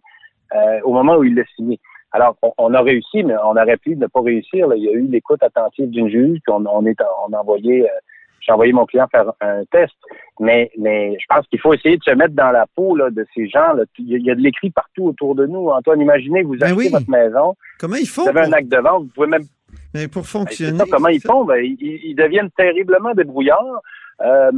au 0.85 0.93
moment 0.93 1.17
où 1.17 1.25
il 1.25 1.35
l'a 1.35 1.45
signé. 1.57 1.81
Alors, 2.13 2.37
on, 2.57 2.73
a 2.73 2.81
réussi, 2.81 3.23
mais 3.25 3.35
on 3.45 3.57
aurait 3.57 3.77
pu 3.77 3.97
ne 3.97 4.07
pas 4.07 4.21
réussir. 4.21 4.69
Il 4.75 4.85
y 4.85 4.89
a 4.89 4.93
eu 4.93 5.07
l'écoute 5.07 5.43
attentive 5.43 5.91
d'une 5.91 6.09
juge, 6.09 6.39
puis 6.45 6.53
on, 6.53 6.65
on, 6.67 6.87
est, 6.87 7.01
on 7.29 7.33
a 7.33 7.41
envoyé 7.41 7.87
j'ai 8.41 8.53
envoyé 8.53 8.73
mon 8.73 8.87
client 8.87 9.07
faire 9.11 9.33
un 9.41 9.65
test. 9.71 9.95
Mais, 10.39 10.71
mais 10.79 11.17
je 11.21 11.27
pense 11.29 11.47
qu'il 11.49 11.61
faut 11.61 11.75
essayer 11.75 11.97
de 11.97 12.03
se 12.03 12.11
mettre 12.13 12.35
dans 12.35 12.51
la 12.51 12.67
peau 12.75 12.97
là, 12.97 13.11
de 13.11 13.27
ces 13.35 13.49
gens. 13.49 13.75
Là. 13.75 13.85
Il 13.99 14.23
y 14.25 14.31
a 14.31 14.35
de 14.35 14.41
l'écrit 14.41 14.71
partout 14.71 15.05
autour 15.05 15.35
de 15.35 15.47
nous. 15.47 15.69
Antoine, 15.69 16.01
imaginez, 16.01 16.43
vous 16.43 16.57
ben 16.57 16.73
achetez 16.73 16.89
votre 16.89 17.11
maison. 17.11 17.55
Comment 17.79 17.97
ils 17.97 18.09
font? 18.09 18.23
Vous 18.23 18.29
avez 18.29 18.41
un 18.41 18.53
acte 18.53 18.69
de 18.69 18.79
vente, 18.79 19.05
vous 19.05 19.13
pouvez 19.15 19.27
même. 19.27 19.45
Mais 19.95 20.09
pour 20.09 20.27
fonctionner. 20.27 20.83
comment 20.91 21.09
ils 21.09 21.21
font? 21.21 21.45
Ben, 21.45 21.63
ils, 21.63 22.15
deviennent 22.15 22.51
terriblement 22.57 23.13
débrouillards. 23.15 23.83
Euh, 24.23 24.51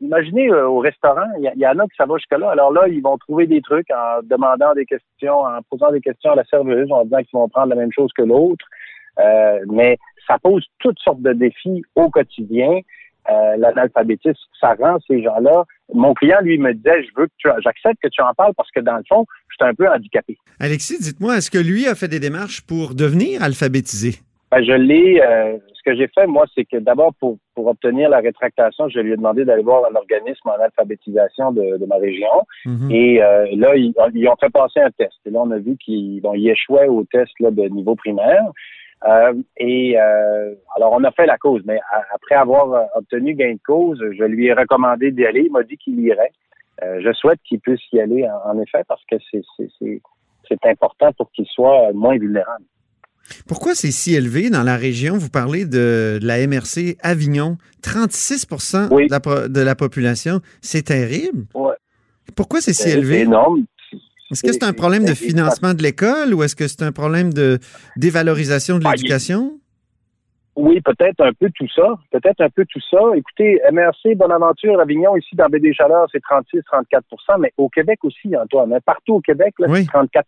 imaginez 0.00 0.50
euh, 0.50 0.68
au 0.68 0.78
restaurant, 0.78 1.26
il 1.38 1.52
y, 1.56 1.66
en 1.66 1.78
a 1.80 1.84
qui 1.84 1.96
ça 1.96 2.06
va 2.06 2.16
jusque-là. 2.16 2.50
Alors 2.50 2.72
là, 2.72 2.86
ils 2.86 3.02
vont 3.02 3.18
trouver 3.18 3.46
des 3.48 3.60
trucs 3.60 3.90
en 3.90 4.20
demandant 4.22 4.72
des 4.74 4.86
questions, 4.86 5.40
en 5.40 5.58
posant 5.68 5.90
des 5.90 6.00
questions 6.00 6.30
à 6.30 6.36
la 6.36 6.44
serveuse, 6.44 6.90
en 6.92 7.04
disant 7.04 7.18
qu'ils 7.18 7.38
vont 7.38 7.48
prendre 7.48 7.68
la 7.68 7.74
même 7.74 7.92
chose 7.92 8.10
que 8.16 8.22
l'autre. 8.22 8.64
Euh, 9.18 9.58
mais 9.68 9.98
ça 10.26 10.38
pose 10.38 10.64
toutes 10.78 10.98
sortes 11.00 11.22
de 11.22 11.32
défis 11.32 11.82
au 11.96 12.08
quotidien. 12.08 12.80
Euh, 13.28 13.56
l'analphabétisme, 13.58 14.38
ça 14.60 14.74
rend 14.74 14.98
ces 15.06 15.22
gens-là. 15.22 15.64
Mon 15.92 16.14
client, 16.14 16.38
lui, 16.42 16.58
me 16.58 16.72
disait, 16.72 17.02
je 17.02 17.10
veux 17.20 17.26
que 17.26 17.32
tu, 17.36 17.48
j'accepte 17.62 18.00
que 18.02 18.08
tu 18.08 18.22
en 18.22 18.32
parles 18.34 18.54
parce 18.56 18.70
que 18.70 18.80
dans 18.80 18.96
le 18.96 19.02
fond, 19.08 19.26
je 19.48 19.56
suis 19.56 19.70
un 19.70 19.74
peu 19.74 19.88
handicapé. 19.88 20.38
Alexis, 20.58 20.98
dites-moi, 21.00 21.36
est-ce 21.36 21.50
que 21.50 21.58
lui 21.58 21.86
a 21.86 21.94
fait 21.94 22.08
des 22.08 22.20
démarches 22.20 22.62
pour 22.62 22.94
devenir 22.94 23.42
alphabétisé? 23.42 24.20
Ben, 24.50 24.64
je 24.64 24.72
l'ai. 24.72 25.20
Euh, 25.22 25.58
ce 25.74 25.90
que 25.90 25.96
j'ai 25.96 26.08
fait, 26.08 26.26
moi, 26.26 26.44
c'est 26.54 26.64
que 26.64 26.76
d'abord, 26.76 27.14
pour, 27.20 27.38
pour 27.54 27.68
obtenir 27.68 28.10
la 28.10 28.18
rétractation, 28.18 28.88
je 28.88 29.00
lui 29.00 29.12
ai 29.12 29.16
demandé 29.16 29.44
d'aller 29.44 29.62
voir 29.62 29.84
un 29.90 29.94
organisme 29.94 30.48
en 30.48 30.62
alphabétisation 30.62 31.52
de, 31.52 31.78
de 31.78 31.86
ma 31.86 31.96
région. 31.96 32.46
Mhm. 32.66 32.90
Et 32.90 33.22
euh, 33.22 33.46
là, 33.56 33.76
ils, 33.76 33.94
ont 34.28 34.36
fait 34.40 34.50
passer 34.50 34.80
un 34.80 34.90
test. 34.90 35.14
Et 35.24 35.30
là, 35.30 35.40
on 35.42 35.50
a 35.50 35.58
vu 35.58 35.76
qu'ils 35.76 36.20
bon, 36.20 36.34
échouaient 36.34 36.88
au 36.88 37.04
test 37.04 37.32
là, 37.40 37.50
de 37.50 37.62
niveau 37.68 37.94
primaire. 37.94 38.44
Euh, 39.06 39.32
et 39.56 39.98
euh, 39.98 40.54
alors, 40.76 40.92
on 40.92 41.04
a 41.04 41.10
fait 41.12 41.26
la 41.26 41.38
cause, 41.38 41.62
mais 41.64 41.80
après 42.14 42.34
avoir 42.34 42.72
euh, 42.72 42.84
obtenu 42.96 43.34
gain 43.34 43.54
de 43.54 43.60
cause, 43.64 43.98
je 43.98 44.24
lui 44.24 44.46
ai 44.46 44.52
recommandé 44.52 45.10
d'y 45.10 45.24
aller. 45.24 45.44
Il 45.46 45.52
m'a 45.52 45.62
dit 45.62 45.76
qu'il 45.78 45.98
irait. 46.00 46.32
je 46.82 47.12
souhaite 47.12 47.40
qu'il 47.44 47.60
puisse 47.60 47.80
y 47.92 48.00
aller, 48.00 48.28
en, 48.44 48.58
effet, 48.60 48.84
parce 48.86 49.02
que 49.10 49.16
c'est 49.30 50.66
important 50.66 51.12
pour 51.12 51.30
qu'il 51.32 51.46
soit 51.46 51.92
moins 51.92 52.18
vulnérable. 52.18 52.64
Pourquoi 53.46 53.74
c'est 53.74 53.92
si 53.92 54.14
élevé 54.14 54.50
dans 54.50 54.64
la 54.64 54.76
région? 54.76 55.16
Vous 55.16 55.30
parlez 55.30 55.64
de, 55.64 56.18
la 56.20 56.44
MRC 56.46 56.96
Avignon, 57.00 57.58
36 57.82 58.46
de, 58.48 59.10
la, 59.10 59.48
de, 59.48 59.60
la, 59.60 59.74
population. 59.76 60.40
C'est 60.62 60.86
terrible. 60.86 61.46
Ouais. 61.54 61.74
Pourquoi 62.34 62.60
c'est 62.60 62.72
si 62.72 62.88
élevé? 62.88 63.18
C'est 63.18 63.22
énorme. 63.22 63.64
Est-ce 64.30 64.42
que 64.42 64.52
c'est 64.52 64.64
un 64.64 64.72
problème 64.72 65.04
de 65.04 65.14
financement 65.14 65.74
de 65.74 65.82
l'école 65.82 66.34
ou 66.34 66.42
est-ce 66.42 66.54
que 66.54 66.68
c'est 66.68 66.82
un 66.82 66.92
problème 66.92 67.32
de 67.32 67.58
dévalorisation 67.96 68.78
de 68.78 68.84
ah, 68.86 68.92
l'éducation? 68.92 69.60
Oui, 70.56 70.80
peut-être 70.80 71.20
un 71.20 71.32
peu 71.32 71.48
tout 71.54 71.68
ça. 71.74 71.94
Peut-être 72.10 72.40
un 72.40 72.50
peu 72.50 72.64
tout 72.66 72.80
ça. 72.90 72.98
Écoutez, 73.14 73.60
MRC 73.72 74.14
Bonaventure 74.16 74.80
Avignon, 74.80 75.16
ici 75.16 75.34
dans 75.34 75.46
Baie 75.46 75.58
des 75.58 75.72
Chaleurs, 75.72 76.06
c'est 76.12 76.22
36-34% 76.22 77.40
mais 77.40 77.52
au 77.56 77.68
Québec 77.68 78.00
aussi, 78.02 78.36
Antoine. 78.36 78.72
Hein. 78.72 78.78
Partout 78.84 79.14
au 79.14 79.20
Québec, 79.20 79.54
c'est 79.58 79.66
34% 79.66 80.22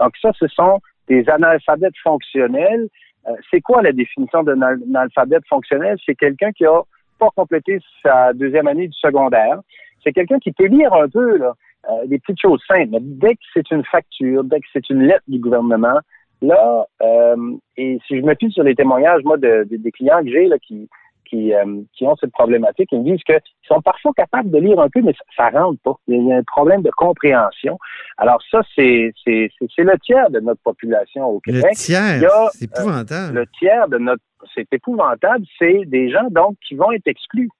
Donc 0.00 0.12
ça, 0.22 0.30
ce 0.38 0.48
sont 0.48 0.80
des 1.08 1.28
analphabètes 1.28 1.96
fonctionnels. 2.02 2.88
Euh, 3.28 3.32
c'est 3.50 3.60
quoi 3.60 3.82
la 3.82 3.92
définition 3.92 4.42
d'un 4.42 4.62
analphabète 4.62 5.46
fonctionnel? 5.48 5.96
C'est 6.06 6.14
quelqu'un 6.14 6.52
qui 6.52 6.64
a 6.64 6.80
pas 7.18 7.28
complété 7.36 7.78
sa 8.02 8.32
deuxième 8.32 8.66
année 8.66 8.88
du 8.88 8.98
secondaire. 8.98 9.60
C'est 10.02 10.12
quelqu'un 10.12 10.38
qui 10.38 10.52
peut 10.52 10.66
lire 10.66 10.92
un 10.92 11.08
peu, 11.08 11.36
là, 11.36 11.54
euh, 11.90 12.06
des 12.06 12.18
petites 12.18 12.40
choses 12.40 12.60
simples. 12.66 12.88
Mais 12.90 12.98
dès 13.00 13.34
que 13.34 13.40
c'est 13.54 13.70
une 13.70 13.84
facture, 13.84 14.44
dès 14.44 14.60
que 14.60 14.66
c'est 14.72 14.88
une 14.90 15.02
lettre 15.02 15.24
du 15.28 15.38
gouvernement, 15.38 15.98
là, 16.42 16.86
euh, 17.02 17.56
et 17.76 17.98
si 18.06 18.18
je 18.18 18.22
me 18.22 18.34
fie 18.34 18.50
sur 18.50 18.64
les 18.64 18.74
témoignages, 18.74 19.22
moi, 19.24 19.36
de, 19.36 19.66
des 19.70 19.92
clients 19.92 20.22
que 20.22 20.30
j'ai 20.30 20.46
là, 20.46 20.58
qui, 20.58 20.88
qui, 21.28 21.54
euh, 21.54 21.82
qui 21.92 22.04
ont 22.06 22.16
cette 22.16 22.32
problématique, 22.32 22.88
ils 22.92 23.00
me 23.00 23.04
disent 23.04 23.22
qu'ils 23.24 23.40
sont 23.68 23.80
parfois 23.82 24.12
capables 24.16 24.50
de 24.50 24.58
lire 24.58 24.80
un 24.80 24.88
peu, 24.88 25.00
mais 25.02 25.14
ça, 25.36 25.50
ne 25.50 25.58
rentre 25.58 25.80
pas. 25.82 25.94
Il 26.08 26.26
y 26.26 26.32
a 26.32 26.36
un 26.36 26.42
problème 26.42 26.82
de 26.82 26.90
compréhension. 26.96 27.78
Alors 28.16 28.40
ça, 28.50 28.62
c'est 28.74 29.12
c'est 29.24 29.50
le 29.78 29.98
tiers 29.98 30.30
de 30.30 30.40
notre 30.40 30.62
population 30.62 31.26
au 31.26 31.40
Québec. 31.40 31.64
Le 31.70 31.76
tiers, 31.76 32.50
c'est 32.52 32.64
épouvantable. 32.64 33.34
le 33.34 33.46
tiers 33.58 33.88
de 33.88 33.98
notre, 33.98 34.22
c'est 34.54 34.72
épouvantable, 34.72 35.44
c'est 35.58 35.84
des 35.86 36.10
gens 36.10 36.28
donc 36.30 36.56
qui 36.66 36.74
vont 36.74 36.90
être 36.92 37.06
exclus. 37.06 37.50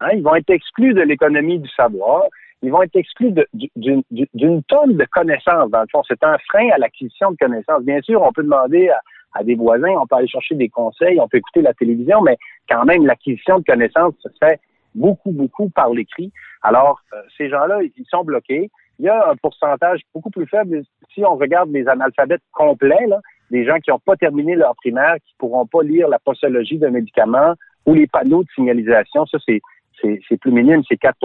Hein, 0.00 0.08
ils 0.14 0.22
vont 0.22 0.34
être 0.34 0.50
exclus 0.50 0.92
de 0.92 1.02
l'économie 1.02 1.58
du 1.58 1.68
savoir 1.70 2.24
ils 2.62 2.70
vont 2.70 2.82
être 2.82 2.96
exclus 2.96 3.32
d'une 3.52 4.62
tonne 4.64 4.96
de 4.96 5.04
connaissances, 5.04 5.70
dans 5.70 5.82
le 5.82 5.86
fond. 5.90 6.02
C'est 6.08 6.22
un 6.24 6.38
frein 6.48 6.68
à 6.70 6.78
l'acquisition 6.78 7.32
de 7.32 7.36
connaissances. 7.36 7.82
Bien 7.82 8.00
sûr, 8.00 8.22
on 8.22 8.32
peut 8.32 8.42
demander 8.42 8.90
à, 9.34 9.44
des 9.44 9.54
voisins, 9.54 9.94
on 10.00 10.06
peut 10.06 10.16
aller 10.16 10.28
chercher 10.28 10.54
des 10.54 10.68
conseils, 10.68 11.20
on 11.20 11.28
peut 11.28 11.38
écouter 11.38 11.60
la 11.60 11.74
télévision, 11.74 12.22
mais 12.22 12.36
quand 12.68 12.84
même, 12.84 13.04
l'acquisition 13.04 13.58
de 13.58 13.64
connaissances 13.64 14.14
se 14.20 14.28
fait 14.40 14.60
beaucoup, 14.94 15.32
beaucoup 15.32 15.68
par 15.70 15.90
l'écrit. 15.90 16.32
Alors, 16.62 17.00
euh, 17.12 17.20
ces 17.36 17.50
gens-là, 17.50 17.80
ils 17.82 18.06
sont 18.08 18.24
bloqués. 18.24 18.70
Il 18.98 19.06
y 19.06 19.08
a 19.08 19.30
un 19.30 19.36
pourcentage 19.36 20.00
beaucoup 20.14 20.30
plus 20.30 20.46
faible. 20.46 20.82
Si 21.12 21.24
on 21.24 21.34
regarde 21.34 21.70
les 21.70 21.88
analphabètes 21.88 22.42
complets, 22.52 23.06
là, 23.08 23.20
des 23.50 23.64
gens 23.64 23.78
qui 23.78 23.90
n'ont 23.90 23.98
pas 23.98 24.16
terminé 24.16 24.54
leur 24.54 24.74
primaire, 24.76 25.16
qui 25.24 25.34
ne 25.34 25.38
pourront 25.38 25.66
pas 25.66 25.82
lire 25.82 26.08
la 26.08 26.18
posologie 26.18 26.78
d'un 26.78 26.90
médicament 26.90 27.54
ou 27.86 27.94
les 27.94 28.06
panneaux 28.06 28.44
de 28.44 28.48
signalisation, 28.54 29.26
ça, 29.26 29.38
c'est, 29.46 29.60
c'est, 30.00 30.36
plus 30.38 30.52
minime, 30.52 30.82
c'est 30.88 30.96
4 30.96 31.16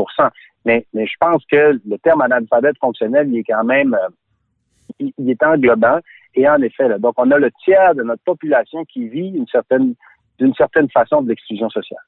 mais, 0.66 0.86
mais 0.94 1.08
je 1.08 1.16
pense 1.20 1.44
que 1.52 1.80
le 1.88 1.98
terme 2.00 2.22
analphabète 2.22 2.78
fonctionnel, 2.80 3.30
il 3.30 3.40
est 3.40 3.44
quand 3.44 3.64
même, 3.64 3.94
euh, 3.94 5.10
il, 5.18 5.30
est 5.30 5.44
englobant. 5.44 6.00
Et 6.36 6.48
en 6.48 6.62
effet, 6.62 6.88
là, 6.88 7.00
donc 7.00 7.14
on 7.18 7.32
a 7.32 7.38
le 7.38 7.50
tiers 7.64 7.96
de 7.96 8.04
notre 8.04 8.24
population 8.24 8.86
qui 8.86 9.08
vit 9.08 9.30
une 9.30 9.48
certaine, 9.48 9.96
d'une 10.38 10.54
certaine 10.54 10.90
façon 10.90 11.22
de 11.22 11.30
l'exclusion 11.30 11.70
sociale. 11.70 12.00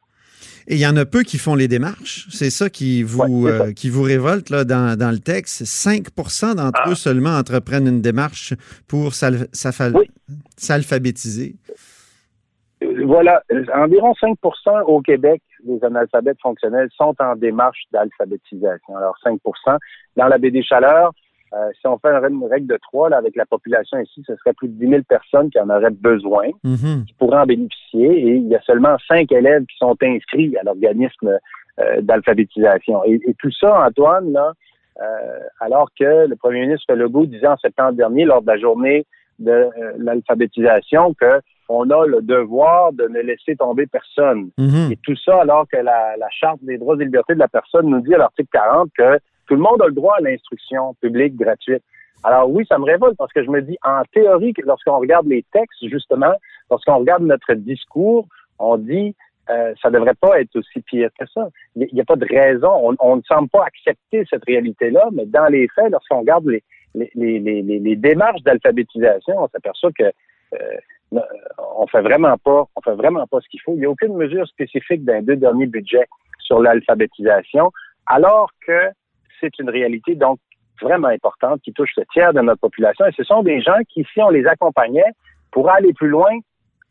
Et 0.67 0.75
il 0.75 0.79
y 0.79 0.87
en 0.87 0.95
a 0.95 1.05
peu 1.05 1.23
qui 1.23 1.37
font 1.37 1.55
les 1.55 1.67
démarches. 1.67 2.27
C'est 2.29 2.49
ça 2.49 2.69
qui 2.69 3.03
vous, 3.03 3.47
euh, 3.47 3.73
qui 3.73 3.89
vous 3.89 4.03
révolte 4.03 4.49
là, 4.49 4.63
dans, 4.63 4.97
dans 4.97 5.11
le 5.11 5.19
texte. 5.19 5.63
5% 5.63 6.55
d'entre 6.55 6.81
ah. 6.83 6.89
eux 6.89 6.95
seulement 6.95 7.37
entreprennent 7.37 7.87
une 7.87 8.01
démarche 8.01 8.53
pour 8.87 9.13
s'alphabétiser. 9.13 11.55
Euh, 12.83 13.05
voilà, 13.05 13.43
environ 13.73 14.13
5 14.15 14.37
au 14.87 15.01
Québec 15.01 15.41
des 15.63 15.83
analphabètes 15.83 16.39
fonctionnels 16.41 16.89
sont 16.95 17.15
en 17.19 17.35
démarche 17.35 17.83
d'alphabétisation. 17.91 18.95
Alors 18.95 19.15
5% 19.25 19.39
Dans 20.15 20.27
la 20.27 20.37
baie 20.37 20.51
des 20.51 20.63
Chaleurs, 20.63 21.11
euh, 21.53 21.69
si 21.79 21.85
on 21.85 21.97
fait 21.97 22.07
une 22.07 22.45
règle 22.45 22.67
de 22.67 22.77
trois 22.77 23.09
là, 23.09 23.17
avec 23.17 23.35
la 23.35 23.45
population 23.45 23.99
ici, 23.99 24.23
ce 24.25 24.35
serait 24.37 24.53
plus 24.53 24.69
de 24.69 24.73
10 24.85 24.89
000 24.89 25.01
personnes 25.03 25.49
qui 25.49 25.59
en 25.59 25.69
auraient 25.69 25.89
besoin, 25.89 26.47
mm-hmm. 26.63 27.05
qui 27.05 27.13
pourraient 27.13 27.41
en 27.41 27.45
bénéficier. 27.45 28.07
Et 28.07 28.35
il 28.35 28.47
y 28.47 28.55
a 28.55 28.61
seulement 28.61 28.95
cinq 29.07 29.31
élèves 29.31 29.65
qui 29.65 29.77
sont 29.77 29.97
inscrits 30.01 30.55
à 30.57 30.63
l'organisme 30.63 31.37
euh, 31.79 32.01
d'alphabétisation. 32.01 33.03
Et, 33.05 33.19
tout 33.37 33.51
ça, 33.51 33.85
Antoine, 33.85 34.31
là, 34.31 34.53
euh, 35.01 35.39
alors 35.59 35.89
que 35.99 36.27
le 36.27 36.35
premier 36.37 36.61
ministre 36.61 36.93
Legault 36.93 37.25
disait 37.25 37.47
en 37.47 37.57
septembre 37.57 37.93
dernier, 37.93 38.23
lors 38.23 38.41
de 38.41 38.47
la 38.47 38.57
journée 38.57 39.05
de 39.39 39.69
l'alphabétisation, 39.97 41.13
que 41.15 41.41
on 41.71 41.89
a 41.89 42.05
le 42.05 42.21
devoir 42.21 42.93
de 42.93 43.07
ne 43.07 43.19
laisser 43.21 43.55
tomber 43.55 43.87
personne. 43.87 44.51
Mm-hmm. 44.57 44.91
Et 44.91 44.97
tout 44.97 45.15
ça 45.15 45.41
alors 45.41 45.67
que 45.67 45.77
la, 45.77 46.17
la 46.17 46.29
Charte 46.29 46.59
des 46.63 46.77
droits 46.77 46.95
et 46.99 47.05
libertés 47.05 47.33
de 47.33 47.39
la 47.39 47.47
personne 47.47 47.87
nous 47.87 48.01
dit 48.01 48.13
à 48.13 48.17
l'article 48.17 48.49
40 48.51 48.89
que 48.97 49.19
tout 49.47 49.55
le 49.55 49.61
monde 49.61 49.81
a 49.81 49.87
le 49.87 49.93
droit 49.93 50.15
à 50.17 50.21
l'instruction 50.21 50.93
publique 51.01 51.35
gratuite. 51.35 51.83
Alors 52.23 52.49
oui, 52.49 52.65
ça 52.69 52.77
me 52.77 52.85
révolte 52.85 53.17
parce 53.17 53.33
que 53.33 53.43
je 53.43 53.49
me 53.49 53.61
dis, 53.61 53.77
en 53.83 54.03
théorie, 54.13 54.53
lorsqu'on 54.63 54.99
regarde 54.99 55.27
les 55.27 55.43
textes, 55.51 55.87
justement, 55.87 56.33
lorsqu'on 56.69 56.99
regarde 56.99 57.23
notre 57.23 57.53
discours, 57.55 58.27
on 58.59 58.77
dit, 58.77 59.15
euh, 59.49 59.73
ça 59.81 59.89
ne 59.89 59.95
devrait 59.95 60.13
pas 60.13 60.39
être 60.39 60.55
aussi 60.55 60.81
pire 60.81 61.09
que 61.19 61.25
ça. 61.33 61.49
Il 61.75 61.89
n'y 61.91 62.01
a 62.01 62.05
pas 62.05 62.15
de 62.15 62.25
raison. 62.25 62.95
On, 62.99 63.15
ne 63.15 63.21
semble 63.23 63.49
pas 63.49 63.65
accepter 63.65 64.23
cette 64.29 64.45
réalité-là, 64.45 65.09
mais 65.13 65.25
dans 65.25 65.47
les 65.47 65.67
faits, 65.75 65.91
lorsqu'on 65.91 66.19
regarde 66.19 66.45
les, 66.47 66.63
les, 66.93 67.95
démarches 67.95 68.43
d'alphabétisation, 68.43 69.35
on 69.37 69.47
s'aperçoit 69.47 69.91
que 69.97 70.03
euh, 70.03 70.77
on 71.11 71.87
fait 71.87 72.01
vraiment 72.01 72.37
pas, 72.37 72.65
on 72.75 72.81
fait 72.81 72.95
vraiment 72.95 73.27
pas 73.27 73.39
ce 73.41 73.49
qu'il 73.49 73.61
faut. 73.61 73.73
Il 73.73 73.79
n'y 73.79 73.85
a 73.85 73.89
aucune 73.89 74.15
mesure 74.15 74.47
spécifique 74.47 75.03
dans 75.03 75.15
les 75.15 75.21
deux 75.21 75.35
derniers 75.35 75.67
budgets 75.67 76.07
sur 76.39 76.59
l'alphabétisation, 76.59 77.71
alors 78.07 78.49
que 78.65 78.89
c'est 79.39 79.57
une 79.59 79.69
réalité 79.69 80.15
donc 80.15 80.39
vraiment 80.81 81.09
importante 81.09 81.61
qui 81.61 81.73
touche 81.73 81.91
le 81.97 82.03
tiers 82.11 82.33
de 82.33 82.41
notre 82.41 82.61
population. 82.61 83.05
Et 83.05 83.11
ce 83.15 83.23
sont 83.23 83.43
des 83.43 83.61
gens 83.61 83.77
qui, 83.89 84.05
si 84.13 84.21
on 84.21 84.29
les 84.29 84.45
accompagnait, 84.45 85.11
pourraient 85.51 85.77
aller 85.77 85.93
plus 85.93 86.09
loin 86.09 86.31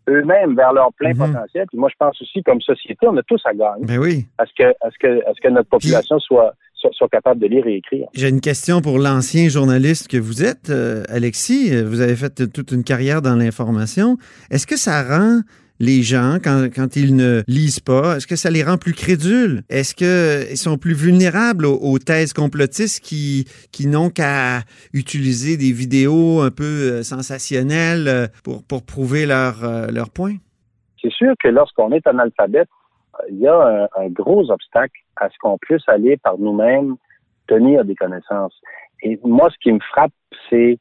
eux-mêmes 0.08 0.56
vers 0.56 0.72
leur 0.72 0.92
plein 0.94 1.12
mhm. 1.12 1.18
potentiel. 1.18 1.66
Puis 1.68 1.78
moi, 1.78 1.88
je 1.90 1.96
pense 1.98 2.20
aussi, 2.20 2.42
comme 2.42 2.60
société, 2.60 3.06
on 3.08 3.16
a 3.16 3.22
tous 3.22 3.40
à 3.44 3.54
gagner. 3.54 3.84
Ben 3.86 3.98
oui. 3.98 4.26
À 4.38 4.46
ce 4.46 4.52
que, 4.56 4.68
à 4.80 4.90
ce 4.90 4.98
que, 4.98 5.20
ce 5.34 5.40
que 5.40 5.48
notre 5.48 5.68
population 5.68 6.18
soit, 6.18 6.54
soit, 6.92 7.08
capable 7.08 7.40
de 7.40 7.46
lire 7.46 7.66
et 7.66 7.76
écrire. 7.76 8.06
J'ai 8.14 8.28
une 8.28 8.40
question 8.40 8.80
pour 8.80 8.98
l'ancien 8.98 9.48
journaliste 9.48 10.08
que 10.08 10.16
vous 10.16 10.42
êtes, 10.42 10.70
euh, 10.70 11.02
Alexis. 11.08 11.70
Vous 11.82 12.00
avez 12.00 12.16
fait 12.16 12.52
toute 12.52 12.72
une 12.72 12.84
carrière 12.84 13.22
dans 13.22 13.36
l'information. 13.36 14.16
Est-ce 14.50 14.66
que 14.66 14.76
ça 14.76 15.02
rend 15.02 15.40
les 15.80 16.02
gens 16.02 16.36
quand, 16.44 16.68
quand 16.72 16.94
ils 16.94 17.16
ne 17.16 17.42
lisent 17.48 17.80
pas? 17.80 18.16
Est-ce 18.16 18.26
que 18.26 18.36
ça 18.36 18.50
les 18.50 18.62
rend 18.62 18.76
plus 18.76 18.92
crédules? 18.92 19.62
Est-ce 19.68 19.94
qu'ils 19.94 20.56
sont 20.56 20.76
plus 20.76 20.94
vulnérables 20.94 21.66
aux, 21.66 21.98
thèses 21.98 22.32
complotistes 22.32 23.02
qui, 23.02 23.46
qui 23.72 23.86
n'ont 23.86 24.10
qu'à 24.10 24.60
utiliser 24.92 25.56
des 25.56 25.72
vidéos 25.72 26.40
un 26.40 26.50
peu 26.50 26.64
euh, 26.64 27.02
sensationnelles 27.02 28.08
euh, 28.08 28.26
pour, 28.44 28.62
pour 28.62 28.84
prouver 28.84 29.26
leur, 29.26 29.64
euh, 29.64 29.88
leur 29.88 30.10
point? 30.10 30.34
C'est 31.02 31.12
sûr 31.12 31.32
que 31.42 31.48
lorsqu'on 31.48 31.92
est 31.92 32.06
analphabète, 32.06 32.68
il 33.30 33.38
y 33.38 33.48
a 33.48 33.88
un, 33.96 34.08
gros 34.08 34.50
obstacle 34.50 34.98
à 35.20 35.28
ce 35.28 35.34
qu'on 35.40 35.58
puisse 35.58 35.88
aller 35.88 36.16
par 36.16 36.38
nous-mêmes 36.38 36.96
tenir 37.46 37.84
des 37.84 37.94
connaissances. 37.94 38.60
Et 39.02 39.18
moi, 39.24 39.48
ce 39.50 39.56
qui 39.62 39.72
me 39.72 39.80
frappe, 39.80 40.12
c'est 40.48 40.78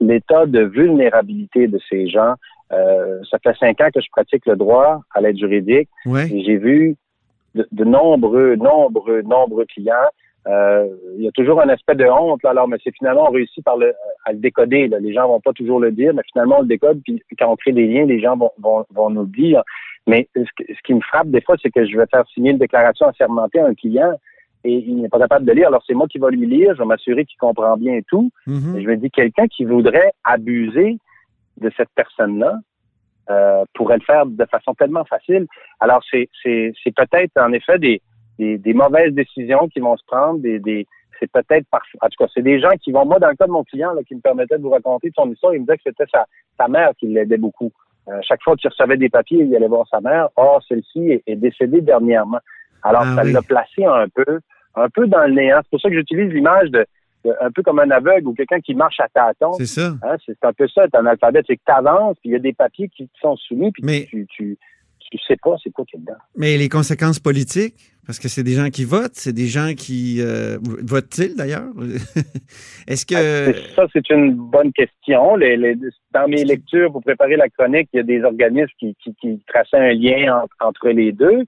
l'état 0.00 0.46
de 0.46 0.60
vulnérabilité 0.60 1.66
de 1.66 1.78
ces 1.88 2.08
gens 2.08 2.34
euh, 2.72 3.20
ça 3.30 3.38
fait 3.38 3.56
cinq 3.58 3.80
ans 3.80 3.88
que 3.94 4.00
je 4.00 4.08
pratique 4.10 4.46
le 4.46 4.56
droit 4.56 5.00
à 5.14 5.20
l'aide 5.20 5.38
juridique. 5.38 5.88
Et 6.06 6.44
j'ai 6.44 6.56
vu 6.56 6.96
de, 7.54 7.84
nombreux, 7.84 8.56
nombreux, 8.56 9.22
nombreux 9.22 9.66
clients. 9.66 10.08
Euh, 10.46 10.88
il 11.16 11.24
y 11.24 11.28
a 11.28 11.32
toujours 11.32 11.60
un 11.60 11.68
aspect 11.68 11.94
de 11.94 12.04
honte, 12.04 12.42
là, 12.42 12.50
alors, 12.50 12.68
mais 12.68 12.76
c'est 12.84 12.94
finalement 12.94 13.28
on 13.28 13.32
réussit 13.32 13.64
par 13.64 13.78
le, 13.78 13.94
à 14.26 14.32
le 14.32 14.38
décoder. 14.38 14.88
Là. 14.88 14.98
Les 14.98 15.14
gens 15.14 15.26
vont 15.26 15.40
pas 15.40 15.52
toujours 15.52 15.80
le 15.80 15.90
dire, 15.90 16.12
mais 16.12 16.22
finalement 16.32 16.58
on 16.58 16.62
le 16.62 16.68
décode, 16.68 17.00
puis 17.02 17.22
quand 17.38 17.50
on 17.50 17.56
crée 17.56 17.72
des 17.72 17.86
liens, 17.86 18.04
les 18.04 18.20
gens 18.20 18.36
vont, 18.36 18.50
vont, 18.58 18.84
vont 18.90 19.08
nous 19.08 19.22
le 19.22 19.28
dire. 19.28 19.62
Mais 20.06 20.28
ce, 20.34 20.82
qui 20.84 20.94
me 20.94 21.00
frappe 21.00 21.28
des 21.28 21.40
fois, 21.40 21.56
c'est 21.62 21.70
que 21.70 21.86
je 21.86 21.96
vais 21.96 22.06
faire 22.06 22.26
signer 22.28 22.50
une 22.50 22.58
déclaration 22.58 23.06
assermentée 23.06 23.60
à 23.60 23.66
un 23.66 23.74
client 23.74 24.12
et 24.64 24.74
il 24.74 25.00
n'est 25.00 25.08
pas 25.08 25.18
capable 25.18 25.46
de 25.46 25.52
lire. 25.52 25.68
Alors 25.68 25.82
c'est 25.86 25.94
moi 25.94 26.06
qui 26.08 26.18
vais 26.18 26.30
lui 26.30 26.46
lire, 26.46 26.74
je 26.74 26.80
vais 26.80 26.86
m'assurer 26.86 27.24
qu'il 27.24 27.38
comprend 27.38 27.76
bien 27.76 28.00
tout. 28.08 28.30
Mm-hmm. 28.46 28.76
Et 28.76 28.82
je 28.82 28.88
me 28.88 28.96
dis 28.96 29.10
quelqu'un 29.10 29.46
qui 29.46 29.64
voudrait 29.64 30.12
abuser 30.24 30.98
de 31.58 31.70
cette 31.76 31.90
personne-là 31.94 32.58
euh, 33.30 33.64
pourrait 33.74 33.96
le 33.96 34.02
faire 34.02 34.26
de 34.26 34.44
façon 34.46 34.74
tellement 34.74 35.04
facile. 35.04 35.46
Alors, 35.80 36.02
c'est, 36.10 36.28
c'est, 36.42 36.72
c'est 36.82 36.94
peut-être 36.94 37.32
en 37.38 37.52
effet 37.52 37.78
des, 37.78 38.02
des, 38.38 38.58
des, 38.58 38.74
mauvaises 38.74 39.14
décisions 39.14 39.68
qui 39.68 39.80
vont 39.80 39.96
se 39.96 40.04
prendre, 40.06 40.40
des, 40.40 40.58
des 40.58 40.86
c'est 41.18 41.30
peut-être 41.30 41.66
parfois, 41.70 42.00
en 42.02 42.08
tout 42.08 42.16
cas, 42.18 42.30
c'est 42.34 42.42
des 42.42 42.60
gens 42.60 42.72
qui 42.82 42.92
vont, 42.92 43.06
moi, 43.06 43.18
dans 43.18 43.28
le 43.28 43.36
cas 43.36 43.46
de 43.46 43.52
mon 43.52 43.64
client, 43.64 43.92
là, 43.92 44.02
qui 44.02 44.14
me 44.14 44.20
permettait 44.20 44.58
de 44.58 44.62
vous 44.62 44.70
raconter 44.70 45.10
son 45.14 45.30
histoire, 45.30 45.54
il 45.54 45.60
me 45.60 45.64
disait 45.64 45.76
que 45.76 45.82
c'était 45.86 46.10
sa, 46.12 46.26
sa 46.58 46.68
mère 46.68 46.90
qui 46.98 47.06
l'aidait 47.06 47.38
beaucoup. 47.38 47.72
Euh, 48.08 48.18
chaque 48.22 48.42
fois 48.42 48.56
qu'il 48.56 48.70
recevait 48.70 48.96
des 48.96 49.08
papiers, 49.08 49.44
il 49.44 49.54
allait 49.56 49.68
voir 49.68 49.86
sa 49.90 50.00
mère. 50.00 50.28
Or, 50.36 50.62
celle-ci 50.68 51.22
est, 51.26 51.36
décédée 51.36 51.80
dernièrement. 51.80 52.40
Alors, 52.82 53.02
ah 53.04 53.14
ça 53.16 53.24
l'a 53.24 53.42
placé 53.42 53.84
un 53.84 54.08
peu, 54.08 54.40
un 54.74 54.88
peu 54.90 55.06
dans 55.06 55.26
le 55.26 55.32
néant. 55.32 55.60
C'est 55.62 55.70
pour 55.70 55.80
ça 55.80 55.88
que 55.88 55.94
j'utilise 55.94 56.32
l'image 56.32 56.70
de, 56.70 56.86
un 57.40 57.50
peu 57.50 57.62
comme 57.62 57.78
un 57.78 57.90
aveugle 57.90 58.28
ou 58.28 58.34
quelqu'un 58.34 58.60
qui 58.60 58.74
marche 58.74 59.00
à 59.00 59.08
tâtons. 59.08 59.54
C'est 59.54 59.66
ça. 59.66 59.94
Hein, 60.02 60.16
c'est 60.26 60.42
un 60.44 60.52
peu 60.52 60.68
ça, 60.68 60.84
un 60.92 61.06
alphabet. 61.06 61.42
C'est 61.46 61.56
que 61.56 61.62
tu 61.66 61.72
avances, 61.72 62.16
puis 62.20 62.30
il 62.30 62.32
y 62.32 62.36
a 62.36 62.40
des 62.40 62.52
papiers 62.52 62.88
qui 62.88 63.08
te 63.08 63.18
sont 63.20 63.36
soumis, 63.36 63.72
puis 63.72 64.06
tu, 64.06 64.26
tu, 64.26 64.58
tu, 65.18 65.24
sais 65.26 65.36
pas 65.42 65.56
c'est 65.62 65.70
quoi 65.70 65.84
qui 65.84 65.96
est 65.96 66.00
dedans. 66.00 66.14
Mais 66.36 66.56
les 66.56 66.68
conséquences 66.68 67.18
politiques, 67.18 67.76
parce 68.06 68.18
que 68.18 68.28
c'est 68.28 68.42
des 68.42 68.52
gens 68.52 68.70
qui 68.70 68.84
votent, 68.84 69.14
c'est 69.14 69.32
des 69.32 69.46
gens 69.46 69.72
qui 69.76 70.20
euh, 70.20 70.58
votent-ils 70.62 71.34
d'ailleurs? 71.36 71.68
Est-ce 72.88 73.06
que... 73.06 73.52
Ben, 73.52 73.54
ça, 73.74 73.86
c'est 73.92 74.08
une 74.10 74.34
bonne 74.34 74.72
question. 74.72 75.36
Les, 75.36 75.76
dans 76.12 76.28
mes 76.28 76.44
lectures 76.44 76.92
pour 76.92 77.02
préparer 77.02 77.36
la 77.36 77.48
chronique, 77.48 77.88
il 77.92 77.98
y 77.98 78.00
a 78.00 78.02
des 78.02 78.22
organismes 78.22 78.72
qui, 78.78 78.94
qui, 79.02 79.14
qui 79.20 79.40
traçaient 79.46 79.78
un 79.78 79.92
lien 79.92 80.44
entre 80.60 80.88
les 80.88 81.12
deux. 81.12 81.44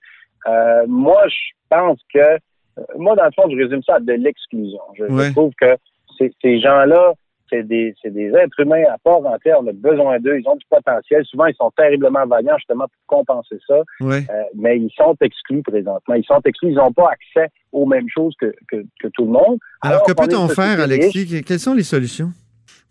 Euh, 0.47 0.85
moi, 0.87 1.23
je 1.29 1.37
pense 1.69 1.99
que 2.13 2.19
euh, 2.19 2.83
moi, 2.97 3.17
dans 3.17 3.25
le 3.25 3.31
fond, 3.35 3.49
je 3.51 3.57
résume 3.57 3.83
ça 3.83 3.97
à 3.97 4.01
de 4.01 4.13
l'exclusion. 4.13 4.81
Je, 4.99 5.33
trouve 5.33 5.53
que 5.61 5.77
ces 6.19 6.61
gens-là, 6.61 7.15
c'est 7.51 7.63
des, 7.63 7.95
des 8.05 8.29
êtres 8.29 8.61
humains 8.61 8.85
à 8.93 8.99
part 8.99 9.25
entière. 9.25 9.59
On 9.61 9.67
a 9.67 9.73
besoin 9.73 10.19
d'eux. 10.19 10.39
Ils 10.39 10.49
ont 10.49 10.57
du 10.57 10.67
potentiel. 10.69 11.25
Souvent, 11.25 11.47
ils 11.47 11.55
sont 11.55 11.71
terriblement 11.77 12.27
vaillants 12.27 12.59
justement 12.59 12.87
pour 12.87 13.19
compenser 13.19 13.59
ça. 13.67 13.83
Euh, 14.01 14.21
mais 14.55 14.79
ils 14.79 14.91
sont 14.97 15.17
exclus 15.21 15.63
présentement. 15.63 16.15
Ils 16.15 16.25
sont 16.25 16.41
exclus. 16.45 16.71
Ils 16.71 16.77
n'ont 16.77 16.93
pas 16.93 17.11
accès 17.11 17.53
aux 17.73 17.87
mêmes 17.87 18.09
choses 18.09 18.35
que, 18.41 18.55
que, 18.71 18.85
que 19.01 19.09
tout 19.09 19.25
le 19.25 19.33
monde. 19.33 19.59
Alors, 19.83 20.03
que 20.03 20.13
peut-on 20.13 20.49
faire, 20.49 20.81
Alexis? 20.81 21.43
Quelles 21.45 21.61
sont 21.61 21.75
les 21.75 21.83
solutions? 21.83 22.31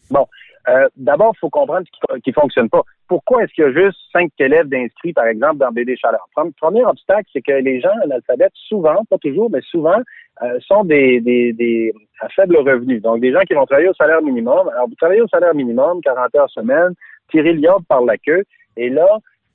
Bon, 0.10 0.28
euh, 0.68 0.88
d'abord, 0.96 1.34
il 1.36 1.40
faut 1.40 1.50
comprendre 1.50 1.86
qu'il 2.24 2.34
ne 2.36 2.42
fonctionne 2.42 2.70
pas. 2.70 2.82
Pourquoi 3.08 3.44
est-ce 3.44 3.54
qu'il 3.54 3.64
y 3.64 3.68
a 3.68 3.72
juste 3.72 3.98
cinq 4.12 4.32
élèves 4.40 4.68
d'inscrits, 4.68 5.14
par 5.14 5.28
exemple, 5.28 5.58
dans 5.58 5.72
BD 5.72 5.96
Chaleur? 5.96 6.28
Premier 6.60 6.84
obstacle, 6.86 7.30
c'est 7.32 7.42
que 7.42 7.52
les 7.52 7.82
gens 7.82 7.94
analphabètes, 8.04 8.54
souvent, 8.54 9.04
pas 9.10 9.18
toujours, 9.20 9.50
mais 9.52 9.62
souvent, 9.62 10.00
euh, 10.44 10.60
sont 10.62 10.84
des, 10.84 11.22
des, 11.22 11.54
des 11.54 11.94
à 12.20 12.30
faible 12.30 12.58
revenu. 12.58 13.00
Donc, 13.00 13.22
des 13.22 13.32
gens 13.32 13.42
qui 13.42 13.54
vont 13.54 13.66
travailler 13.66 13.90
au 13.90 13.94
salaire 13.94 14.22
minimum. 14.22 14.68
Alors, 14.70 14.88
vous 14.88 14.96
travaillez 14.96 15.22
au 15.22 15.28
salaire 15.28 15.54
minimum, 15.54 16.02
40 16.02 16.36
heures 16.36 16.50
semaine, 16.50 16.94
tirez 17.30 17.54
le 17.54 17.62
par 17.88 18.02
la 18.02 18.18
queue. 18.18 18.44
Et 18.78 18.90
là, 18.90 19.08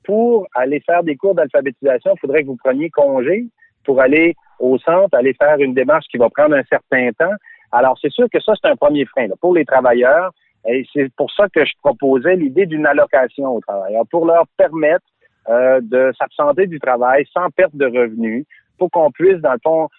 pour 0.03 0.47
aller 0.55 0.79
faire 0.81 1.03
des 1.03 1.15
cours 1.15 1.35
d'alphabétisation, 1.35 2.13
il 2.15 2.19
faudrait 2.19 2.41
que 2.41 2.47
vous 2.47 2.57
preniez 2.57 2.89
congé 2.89 3.45
pour 3.85 4.01
aller 4.01 4.35
au 4.59 4.77
centre, 4.77 5.15
aller 5.15 5.33
faire 5.33 5.59
une 5.59 5.73
démarche 5.73 6.05
qui 6.09 6.17
va 6.17 6.29
prendre 6.29 6.55
un 6.55 6.63
certain 6.63 7.11
temps. 7.11 7.35
Alors, 7.71 7.97
c'est 8.01 8.11
sûr 8.11 8.27
que 8.31 8.39
ça, 8.39 8.53
c'est 8.61 8.69
un 8.69 8.75
premier 8.75 9.05
frein. 9.05 9.27
Pour 9.39 9.55
les 9.55 9.65
travailleurs, 9.65 10.31
et 10.67 10.85
c'est 10.93 11.11
pour 11.15 11.31
ça 11.31 11.47
que 11.49 11.65
je 11.65 11.73
proposais 11.81 12.35
l'idée 12.35 12.65
d'une 12.65 12.85
allocation 12.85 13.55
aux 13.55 13.61
travailleurs, 13.61 14.05
pour 14.09 14.25
leur 14.25 14.45
permettre 14.57 15.05
euh, 15.49 15.79
de 15.81 16.11
s'absenter 16.17 16.67
du 16.67 16.79
travail 16.79 17.25
sans 17.33 17.49
perte 17.49 17.75
de 17.75 17.85
revenus, 17.85 18.45
pour 18.77 18.89
qu'on 18.91 19.11
puisse, 19.11 19.37
dans 19.37 19.53
le 19.53 19.59
fond, 19.63 19.89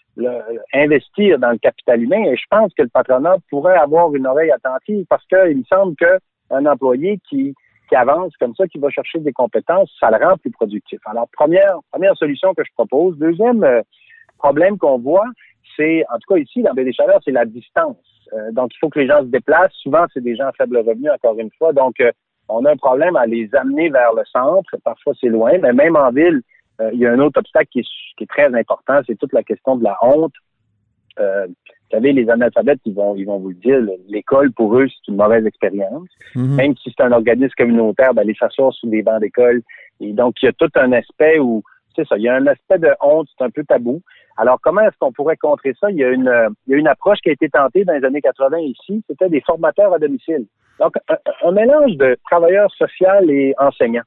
investir 0.74 1.38
dans 1.38 1.52
le 1.52 1.58
capital 1.58 2.02
humain. 2.02 2.24
Et 2.24 2.36
je 2.36 2.44
pense 2.50 2.72
que 2.74 2.82
le 2.82 2.88
patronat 2.88 3.36
pourrait 3.48 3.76
avoir 3.76 4.14
une 4.14 4.26
oreille 4.26 4.50
attentive 4.50 5.06
parce 5.08 5.24
qu'il 5.26 5.58
me 5.58 5.64
semble 5.64 5.94
qu'un 5.96 6.66
employé 6.66 7.18
qui 7.28 7.54
qui 7.92 7.96
avance 7.96 8.32
comme 8.40 8.54
ça, 8.54 8.66
qui 8.68 8.78
va 8.78 8.88
chercher 8.88 9.18
des 9.18 9.32
compétences, 9.32 9.90
ça 10.00 10.10
le 10.10 10.24
rend 10.24 10.38
plus 10.38 10.50
productif. 10.50 10.98
Alors, 11.04 11.28
première, 11.30 11.76
première 11.90 12.16
solution 12.16 12.54
que 12.54 12.64
je 12.64 12.72
propose. 12.72 13.18
Deuxième 13.18 13.62
euh, 13.64 13.82
problème 14.38 14.78
qu'on 14.78 14.98
voit, 14.98 15.26
c'est, 15.76 16.02
en 16.10 16.18
tout 16.18 16.34
cas 16.34 16.40
ici, 16.40 16.62
dans 16.62 16.72
Baie 16.72 16.84
des 16.84 16.94
Chaleurs, 16.94 17.20
c'est 17.22 17.32
la 17.32 17.44
distance. 17.44 17.96
Euh, 18.32 18.52
donc, 18.52 18.70
il 18.74 18.78
faut 18.78 18.88
que 18.88 19.00
les 19.00 19.06
gens 19.06 19.20
se 19.20 19.26
déplacent. 19.26 19.72
Souvent, 19.74 20.06
c'est 20.12 20.22
des 20.22 20.36
gens 20.36 20.46
à 20.46 20.52
faible 20.52 20.78
revenu, 20.78 21.10
encore 21.10 21.38
une 21.38 21.50
fois. 21.58 21.72
Donc, 21.72 22.00
euh, 22.00 22.10
on 22.48 22.64
a 22.64 22.72
un 22.72 22.76
problème 22.76 23.16
à 23.16 23.26
les 23.26 23.48
amener 23.54 23.88
vers 23.90 24.12
le 24.14 24.22
centre. 24.24 24.76
Parfois, 24.84 25.12
c'est 25.20 25.28
loin, 25.28 25.52
mais 25.60 25.72
même 25.72 25.96
en 25.96 26.10
ville, 26.10 26.42
il 26.92 26.98
y 26.98 27.06
a 27.06 27.12
un 27.12 27.20
autre 27.20 27.38
obstacle 27.38 27.68
qui 27.70 27.80
est, 27.80 27.88
qui 28.16 28.24
est 28.24 28.26
très 28.26 28.52
important, 28.52 29.00
c'est 29.06 29.16
toute 29.16 29.32
la 29.32 29.44
question 29.44 29.76
de 29.76 29.84
la 29.84 29.96
honte. 30.02 30.32
Euh, 31.20 31.46
vous 31.46 31.98
savez, 31.98 32.12
les 32.12 32.28
analphabètes, 32.30 32.80
ils 32.86 32.94
vont, 32.94 33.14
ils 33.16 33.24
vont 33.24 33.38
vous 33.38 33.50
le 33.50 33.54
dire, 33.56 33.78
l'école, 34.08 34.50
pour 34.52 34.78
eux, 34.78 34.86
c'est 34.88 35.10
une 35.10 35.16
mauvaise 35.16 35.44
expérience. 35.44 36.08
Mhm. 36.34 36.54
Même 36.54 36.76
si 36.76 36.92
c'est 36.96 37.04
un 37.04 37.12
organisme 37.12 37.52
communautaire, 37.56 38.14
d'aller 38.14 38.34
s'asseoir 38.38 38.72
sous 38.72 38.88
des 38.88 39.02
bancs 39.02 39.20
d'école. 39.20 39.62
Et 40.00 40.12
donc, 40.12 40.36
il 40.42 40.46
y 40.46 40.48
a 40.48 40.52
tout 40.52 40.70
un 40.74 40.92
aspect 40.92 41.38
où, 41.38 41.62
c'est 41.94 42.06
ça, 42.08 42.16
il 42.16 42.22
y 42.22 42.28
a 42.28 42.34
un 42.34 42.46
aspect 42.46 42.78
de 42.78 42.90
honte, 43.02 43.28
c'est 43.36 43.44
un 43.44 43.50
peu 43.50 43.64
tabou. 43.64 44.00
Alors, 44.36 44.58
comment 44.60 44.80
est-ce 44.82 44.96
qu'on 44.98 45.12
pourrait 45.12 45.36
contrer 45.36 45.74
ça? 45.80 45.90
Il 45.90 45.98
y, 45.98 46.04
a 46.04 46.08
une, 46.08 46.32
il 46.66 46.72
y 46.72 46.74
a 46.74 46.78
une 46.78 46.88
approche 46.88 47.18
qui 47.20 47.30
a 47.30 47.32
été 47.32 47.48
tentée 47.48 47.84
dans 47.84 47.92
les 47.92 48.04
années 48.04 48.22
80 48.22 48.58
ici, 48.58 49.04
c'était 49.08 49.28
des 49.28 49.40
formateurs 49.40 49.92
à 49.92 49.98
domicile. 49.98 50.46
Donc, 50.78 50.94
un, 51.08 51.52
mélange 51.52 51.96
de 51.96 52.16
travailleurs 52.30 52.72
sociaux 52.72 53.28
et 53.28 53.54
enseignants. 53.58 54.02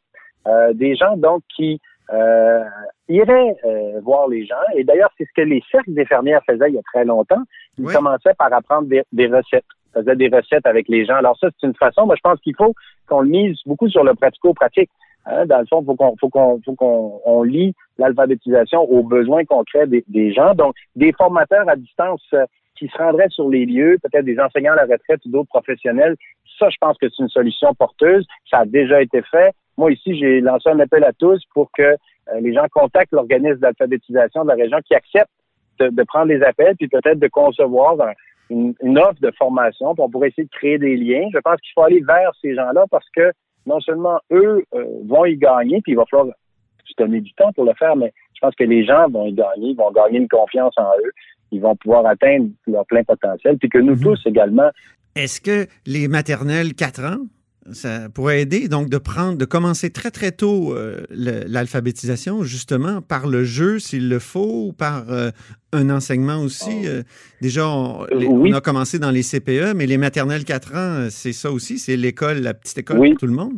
Euh, 0.48 0.74
des 0.74 0.96
gens, 0.96 1.18
donc, 1.18 1.42
qui 1.56 1.80
euh, 2.14 2.64
irait 3.10 3.56
euh, 3.66 4.00
voir 4.02 4.28
les 4.28 4.46
gens. 4.46 4.56
Et 4.76 4.84
d'ailleurs, 4.84 5.10
c'est 5.18 5.26
ce 5.26 5.34
que 5.36 5.42
les 5.42 5.64
cercles 5.72 5.94
d'infirmières 5.94 6.42
faisaient 6.46 6.70
il 6.70 6.76
y 6.76 6.80
a 6.80 6.84
très 6.94 7.06
longtemps. 7.06 7.42
Ils 7.78 7.86
commençaient 7.86 8.34
par 8.38 8.54
apprendre 8.54 8.88
des, 8.88 9.28
recettes. 9.28 9.66
Ils 9.96 10.02
faisaient 10.02 10.16
des 10.16 10.28
recettes 10.28 10.66
avec 10.66 10.88
les 10.88 11.06
gens. 11.06 11.16
Alors 11.16 11.38
ça, 11.40 11.48
c'est 11.60 11.68
une 11.68 11.76
façon. 11.76 12.06
Moi, 12.06 12.16
je 12.16 12.22
pense 12.22 12.40
qu'il 12.42 12.56
faut 12.56 12.74
qu'on 13.08 13.22
le 13.22 13.30
mise 13.30 13.58
beaucoup 13.66 13.90
sur 13.90 14.04
le 14.04 14.14
pratico-pratique. 14.14 14.90
Hein. 15.26 15.46
Dans 15.46 15.60
le 15.60 15.66
fond, 15.66 15.84
faut 15.84 15.96
qu'on, 15.96 16.16
faut 16.20 16.30
qu'on, 16.30 16.62
faut 16.64 16.76
qu'on 16.76 17.22
on 17.26 17.44
lie 17.44 17.74
l'alphabétisation 17.98 18.82
aux 18.82 19.04
besoins 19.04 19.46
concrets 19.46 19.88
des, 19.88 20.04
des, 20.08 20.34
gens. 20.34 20.54
Donc, 20.54 20.76
des 20.96 21.14
formateurs 21.14 21.68
à 21.70 21.76
distance 21.76 22.22
euh, 22.34 22.46
qui 22.78 22.88
se 22.88 22.98
rendraient 22.98 23.30
sur 23.30 23.50
les 23.50 23.66
lieux, 23.66 23.98
peut-être 24.04 24.26
des 24.26 24.40
enseignants 24.40 24.74
à 24.74 24.86
la 24.86 24.94
retraite 24.94 25.26
ou 25.26 25.30
d'autres 25.30 25.50
professionnels. 25.50 26.16
Ça, 26.60 26.70
je 26.70 26.78
pense 26.80 26.98
que 26.98 27.08
c'est 27.10 27.24
une 27.24 27.30
solution 27.30 27.74
porteuse. 27.74 28.26
Ça 28.50 28.60
a 28.60 28.66
déjà 28.66 29.02
été 29.02 29.22
fait. 29.24 29.54
Moi, 29.78 29.92
ici, 29.92 30.18
j'ai 30.18 30.42
lancé 30.42 30.70
un 30.70 30.80
appel 30.80 31.04
à 31.04 31.14
tous 31.14 31.44
pour 31.54 31.70
que 31.72 31.84
euh, 31.84 31.96
les 32.40 32.54
gens 32.54 32.66
contactent 32.72 33.12
l'organisme 33.12 33.60
d'alphabétisation 33.60 34.44
de 34.44 34.50
la 34.50 34.56
région 34.56 34.78
qui 34.86 34.96
accepte 34.96 35.30
de, 35.80 36.04
prendre 36.04 36.28
les 36.28 36.42
appels, 36.42 36.76
puis 36.78 36.88
peut-être 36.88 37.20
de 37.20 37.28
concevoir 37.28 37.98
une, 38.50 38.74
offre 38.98 39.20
de 39.22 39.32
formation. 39.32 39.94
Puis 39.94 40.04
on 40.04 40.10
pourrait 40.10 40.30
essayer 40.30 40.46
de 40.46 40.56
créer 40.56 40.78
des 40.78 40.96
liens. 40.96 41.28
Je 41.34 41.40
pense 41.40 41.60
qu'il 41.60 41.72
faut 41.74 41.82
aller 41.82 42.02
vers 42.02 42.32
ces 42.42 42.56
gens-là 42.56 42.86
parce 42.90 43.10
que 43.10 43.32
non 43.66 43.80
seulement 43.80 44.20
eux 44.32 44.64
euh, 44.74 44.86
vont 45.06 45.26
y 45.26 45.38
gagner, 45.38 45.82
puis 45.82 45.94
il 45.94 45.96
va 45.96 46.06
falloir 46.10 46.34
se 46.86 46.94
donner 46.98 47.22
du 47.22 47.34
temps 47.34 47.52
pour 47.54 47.66
le 47.66 47.74
faire, 47.74 47.96
mais 47.96 48.14
je 48.34 48.40
pense 48.40 48.56
que 48.56 48.64
les 48.64 48.86
gens 48.86 49.10
vont 49.10 49.26
y 49.26 49.34
gagner, 49.34 49.74
vont 49.74 49.92
gagner 49.92 50.20
une 50.20 50.28
confiance 50.28 50.74
en 50.78 50.92
eux, 51.04 51.12
ils 51.52 51.62
vont 51.62 51.76
pouvoir 51.76 52.06
atteindre 52.06 52.50
leur 52.68 52.86
plein 52.86 53.04
potentiel, 53.04 53.58
puis 53.58 53.70
que 53.70 53.78
nous 53.78 53.96
mhm. 53.96 54.02
tous 54.02 54.22
également. 54.26 54.70
Est-ce 55.16 55.42
que 55.42 55.68
les 55.86 56.08
maternelles 56.08 56.74
4 56.74 57.04
ans? 57.06 57.26
Ça 57.72 58.10
pourrait 58.14 58.42
aider 58.42 58.68
donc 58.68 58.90
de 58.90 58.98
prendre, 58.98 59.38
de 59.38 59.46
commencer 59.46 59.90
très 59.90 60.12
très 60.12 60.32
tôt 60.32 60.74
euh, 60.74 61.06
l'alphabétisation 61.10 62.44
justement 62.44 63.02
par 63.02 63.28
le 63.28 63.44
jeu 63.44 63.80
s'il 63.80 64.10
le 64.10 64.20
faut 64.20 64.68
ou 64.68 64.74
par 64.74 65.12
euh, 65.12 65.32
un 65.74 65.90
enseignement 65.90 66.38
aussi. 66.38 66.84
Oh. 66.84 66.88
Euh, 66.88 67.04
déjà, 67.42 67.68
on, 67.68 68.54
a 68.54 68.62
commencé 68.62 69.00
dans 69.00 69.12
les 69.12 69.24
CPE, 69.24 69.74
mais 69.76 69.88
les 69.88 69.98
maternelles 69.98 70.46
4 70.46 70.76
ans, 70.76 71.08
c'est 71.10 71.34
ça 71.34 71.52
aussi, 71.52 71.80
c'est 71.80 71.96
l'école, 71.96 72.38
la 72.38 72.54
petite 72.54 72.78
école 72.78 72.98
pour 72.98 73.18
tout 73.18 73.28
le 73.28 73.34
monde? 73.34 73.54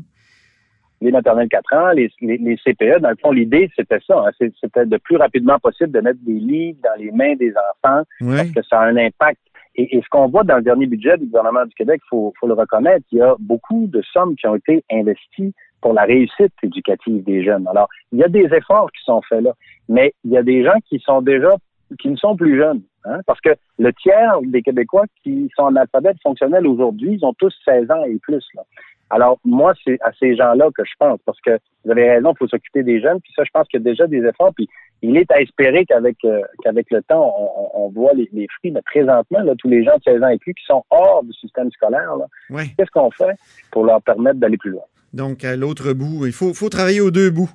Les 1.00 1.12
maternelles 1.12 1.50
4 1.50 1.74
ans, 1.74 1.92
les, 1.92 2.10
les, 2.22 2.58
CPE, 2.58 3.02
dans 3.02 3.10
le 3.10 3.18
fond, 3.22 3.32
l'idée, 3.32 3.70
c'était 3.76 4.00
ça. 4.08 4.26
Hein, 4.26 4.48
c'était 4.60 4.86
de 4.86 4.98
plus 4.98 5.18
rapidement 5.18 5.60
possible 5.60 5.92
de 5.92 6.00
mettre 6.00 6.20
des 6.24 6.34
livres 6.34 6.80
dans 6.84 7.00
les 7.00 7.12
mains 7.12 7.36
des 7.36 7.52
enfants 7.52 8.04
parce 8.20 8.50
que 8.50 8.64
ça 8.68 8.80
a 8.80 8.88
un 8.88 8.98
impact 8.98 9.40
et, 9.78 10.02
ce 10.02 10.10
qu'on 10.10 10.28
voit 10.28 10.44
dans 10.44 10.58
le 10.58 10.64
dernier 10.64 10.88
budget 10.88 11.18
du 11.18 11.26
gouvernement 11.26 11.66
du 11.66 11.74
Québec, 11.76 12.02
il 12.06 12.10
faut, 12.10 12.34
le 12.44 12.54
reconnaître, 12.54 13.06
il 13.12 13.20
y 13.20 13.22
a 13.22 13.36
beaucoup 13.40 13.86
de 13.88 14.02
sommes 14.14 14.36
qui 14.36 14.48
ont 14.48 14.56
été 14.56 14.84
investies 14.92 15.54
pour 15.82 15.94
la 15.94 16.04
réussite 16.04 16.54
éducative 16.64 17.24
des 17.24 17.44
jeunes. 17.44 17.68
Alors, 17.68 17.88
il 18.12 18.20
y 18.20 18.24
a 18.24 18.28
des 18.28 18.46
efforts 18.46 18.92
qui 18.92 19.04
sont 19.04 19.22
faits 19.22 19.44
là, 19.44 19.54
mais 19.88 20.14
il 20.24 20.32
y 20.32 20.38
a 20.38 20.44
des 20.44 20.64
gens 20.64 20.78
qui 20.90 21.00
sont 21.00 21.22
déjà, 21.22 21.56
qui 22.00 22.10
ne 22.10 22.16
sont 22.16 22.36
plus 22.36 22.58
jeunes. 22.58 22.82
Hein, 23.06 23.20
parce 23.26 23.40
que 23.40 23.52
le 23.78 23.94
tiers 23.94 24.40
des 24.44 24.62
Québécois 24.62 25.06
qui 25.24 25.50
sont 25.56 25.64
en 25.64 25.76
alphabet 25.76 26.12
fonctionnel 26.24 26.68
aujourd'hui, 26.68 27.14
ils 27.14 27.26
ont 27.26 27.34
tous 27.34 27.54
16 27.64 27.90
ans 27.92 28.04
et 28.04 28.18
plus. 28.18 28.46
Là. 28.56 28.64
Alors, 29.10 29.40
moi, 29.46 29.74
c'est 29.86 29.98
à 30.02 30.12
ces 30.20 30.36
gens-là 30.36 30.70
que 30.76 30.84
je 30.84 30.92
pense, 31.00 31.20
parce 31.26 31.40
que 31.42 31.58
vous 31.86 31.92
avez 31.92 32.10
raison, 32.10 32.34
il 32.34 32.38
faut 32.38 32.48
s'occuper 32.48 32.84
des 32.84 33.00
jeunes, 33.00 33.22
puis 33.22 33.32
ça, 33.36 33.44
je 33.46 33.52
pense 33.54 33.68
qu'il 33.68 33.80
y 33.80 33.84
a 33.84 33.86
déjà 33.86 34.08
des 34.08 34.26
efforts, 34.26 34.54
puis 34.54 34.68
il 35.02 35.18
est 35.18 35.32
à 35.32 35.42
espérer 35.42 35.86
qu'avec 35.86 36.18
euh, 36.26 36.42
qu'avec 36.64 36.90
le 36.92 37.02
temps, 37.04 37.34
on, 37.74 37.90
voit 37.90 38.14
les, 38.14 38.28
fruits, 38.58 38.72
mais 38.72 38.82
présentement, 38.82 39.40
là, 39.42 39.54
tous 39.58 39.70
les 39.70 39.84
gens 39.84 39.96
de 39.98 40.04
16 40.04 40.24
ans 40.24 40.30
et 40.30 40.38
plus 40.38 40.54
qui 40.54 40.66
sont 40.66 40.84
hors 40.90 41.24
du 41.24 41.34
système 41.34 41.72
scolaire, 41.72 42.14
qu'est-ce 42.50 42.92
qu'on 42.92 43.12
fait 43.12 43.36
pour 43.72 43.86
leur 43.86 44.02
permettre 44.02 44.40
d'aller 44.40 44.58
plus 44.58 44.72
loin? 44.72 44.84
Donc, 45.14 45.44
à 45.44 45.56
l'autre 45.56 45.94
bout, 45.94 46.26
il 46.26 46.34
faut, 46.34 46.54
faut 46.54 46.70
travailler 46.70 47.02
aux 47.02 47.12
deux 47.12 47.30
bouts. 47.30 47.50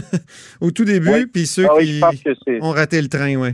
Au 0.60 0.70
tout 0.70 0.84
début, 0.84 1.28
puis 1.28 1.46
ceux 1.46 1.66
ah 1.70 1.78
qui 1.80 2.00
ont 2.60 2.72
raté 2.72 3.00
le 3.00 3.08
train, 3.08 3.36
oui. 3.36 3.50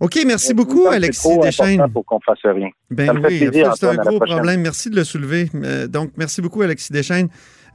OK, 0.00 0.16
merci 0.24 0.54
beaucoup, 0.54 0.86
Alexis 0.86 1.38
Deschaines. 1.42 1.84
pour 1.92 2.04
qu'on 2.04 2.20
fasse 2.20 2.38
rien. 2.44 2.68
Ben 2.90 3.20
oui, 3.24 3.50
c'est 3.74 3.86
un 3.86 3.96
gros 3.96 4.20
problème. 4.20 4.60
Merci 4.60 4.90
de 4.90 4.96
le 4.96 5.02
soulever. 5.02 5.50
Euh, 5.56 5.88
donc, 5.88 6.12
merci 6.16 6.40
beaucoup, 6.40 6.62
Alexis 6.62 6.92
Deschaines, 6.92 7.28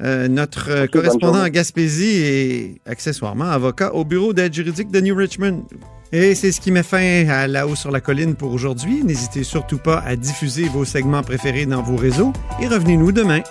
euh, 0.04 0.28
notre 0.28 0.70
euh, 0.70 0.88
correspondant 0.88 1.42
à 1.42 1.50
Gaspésie 1.50 2.18
et 2.18 2.82
accessoirement 2.86 3.46
avocat 3.46 3.94
au 3.94 4.04
bureau 4.04 4.34
d'aide 4.34 4.54
juridique 4.54 4.92
de 4.92 5.00
New 5.00 5.16
Richmond. 5.16 5.64
Et 6.12 6.36
c'est 6.36 6.52
ce 6.52 6.60
qui 6.62 6.72
met 6.72 6.84
fin 6.84 7.28
à 7.30 7.48
La 7.48 7.68
Haut 7.68 7.76
sur 7.76 7.90
la 7.90 8.02
Colline 8.02 8.36
pour 8.36 8.52
aujourd'hui. 8.52 9.04
N'hésitez 9.04 9.44
surtout 9.44 9.78
pas 9.78 10.00
à 10.00 10.16
diffuser 10.16 10.66
vos 10.66 10.86
segments 10.86 11.24
préférés 11.24 11.66
dans 11.66 11.82
vos 11.82 11.96
réseaux 11.96 12.34
et 12.62 12.68
revenez-nous 12.68 13.12
demain. 13.12 13.42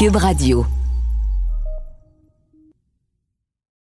Cube 0.00 0.16
Radio. 0.16 0.79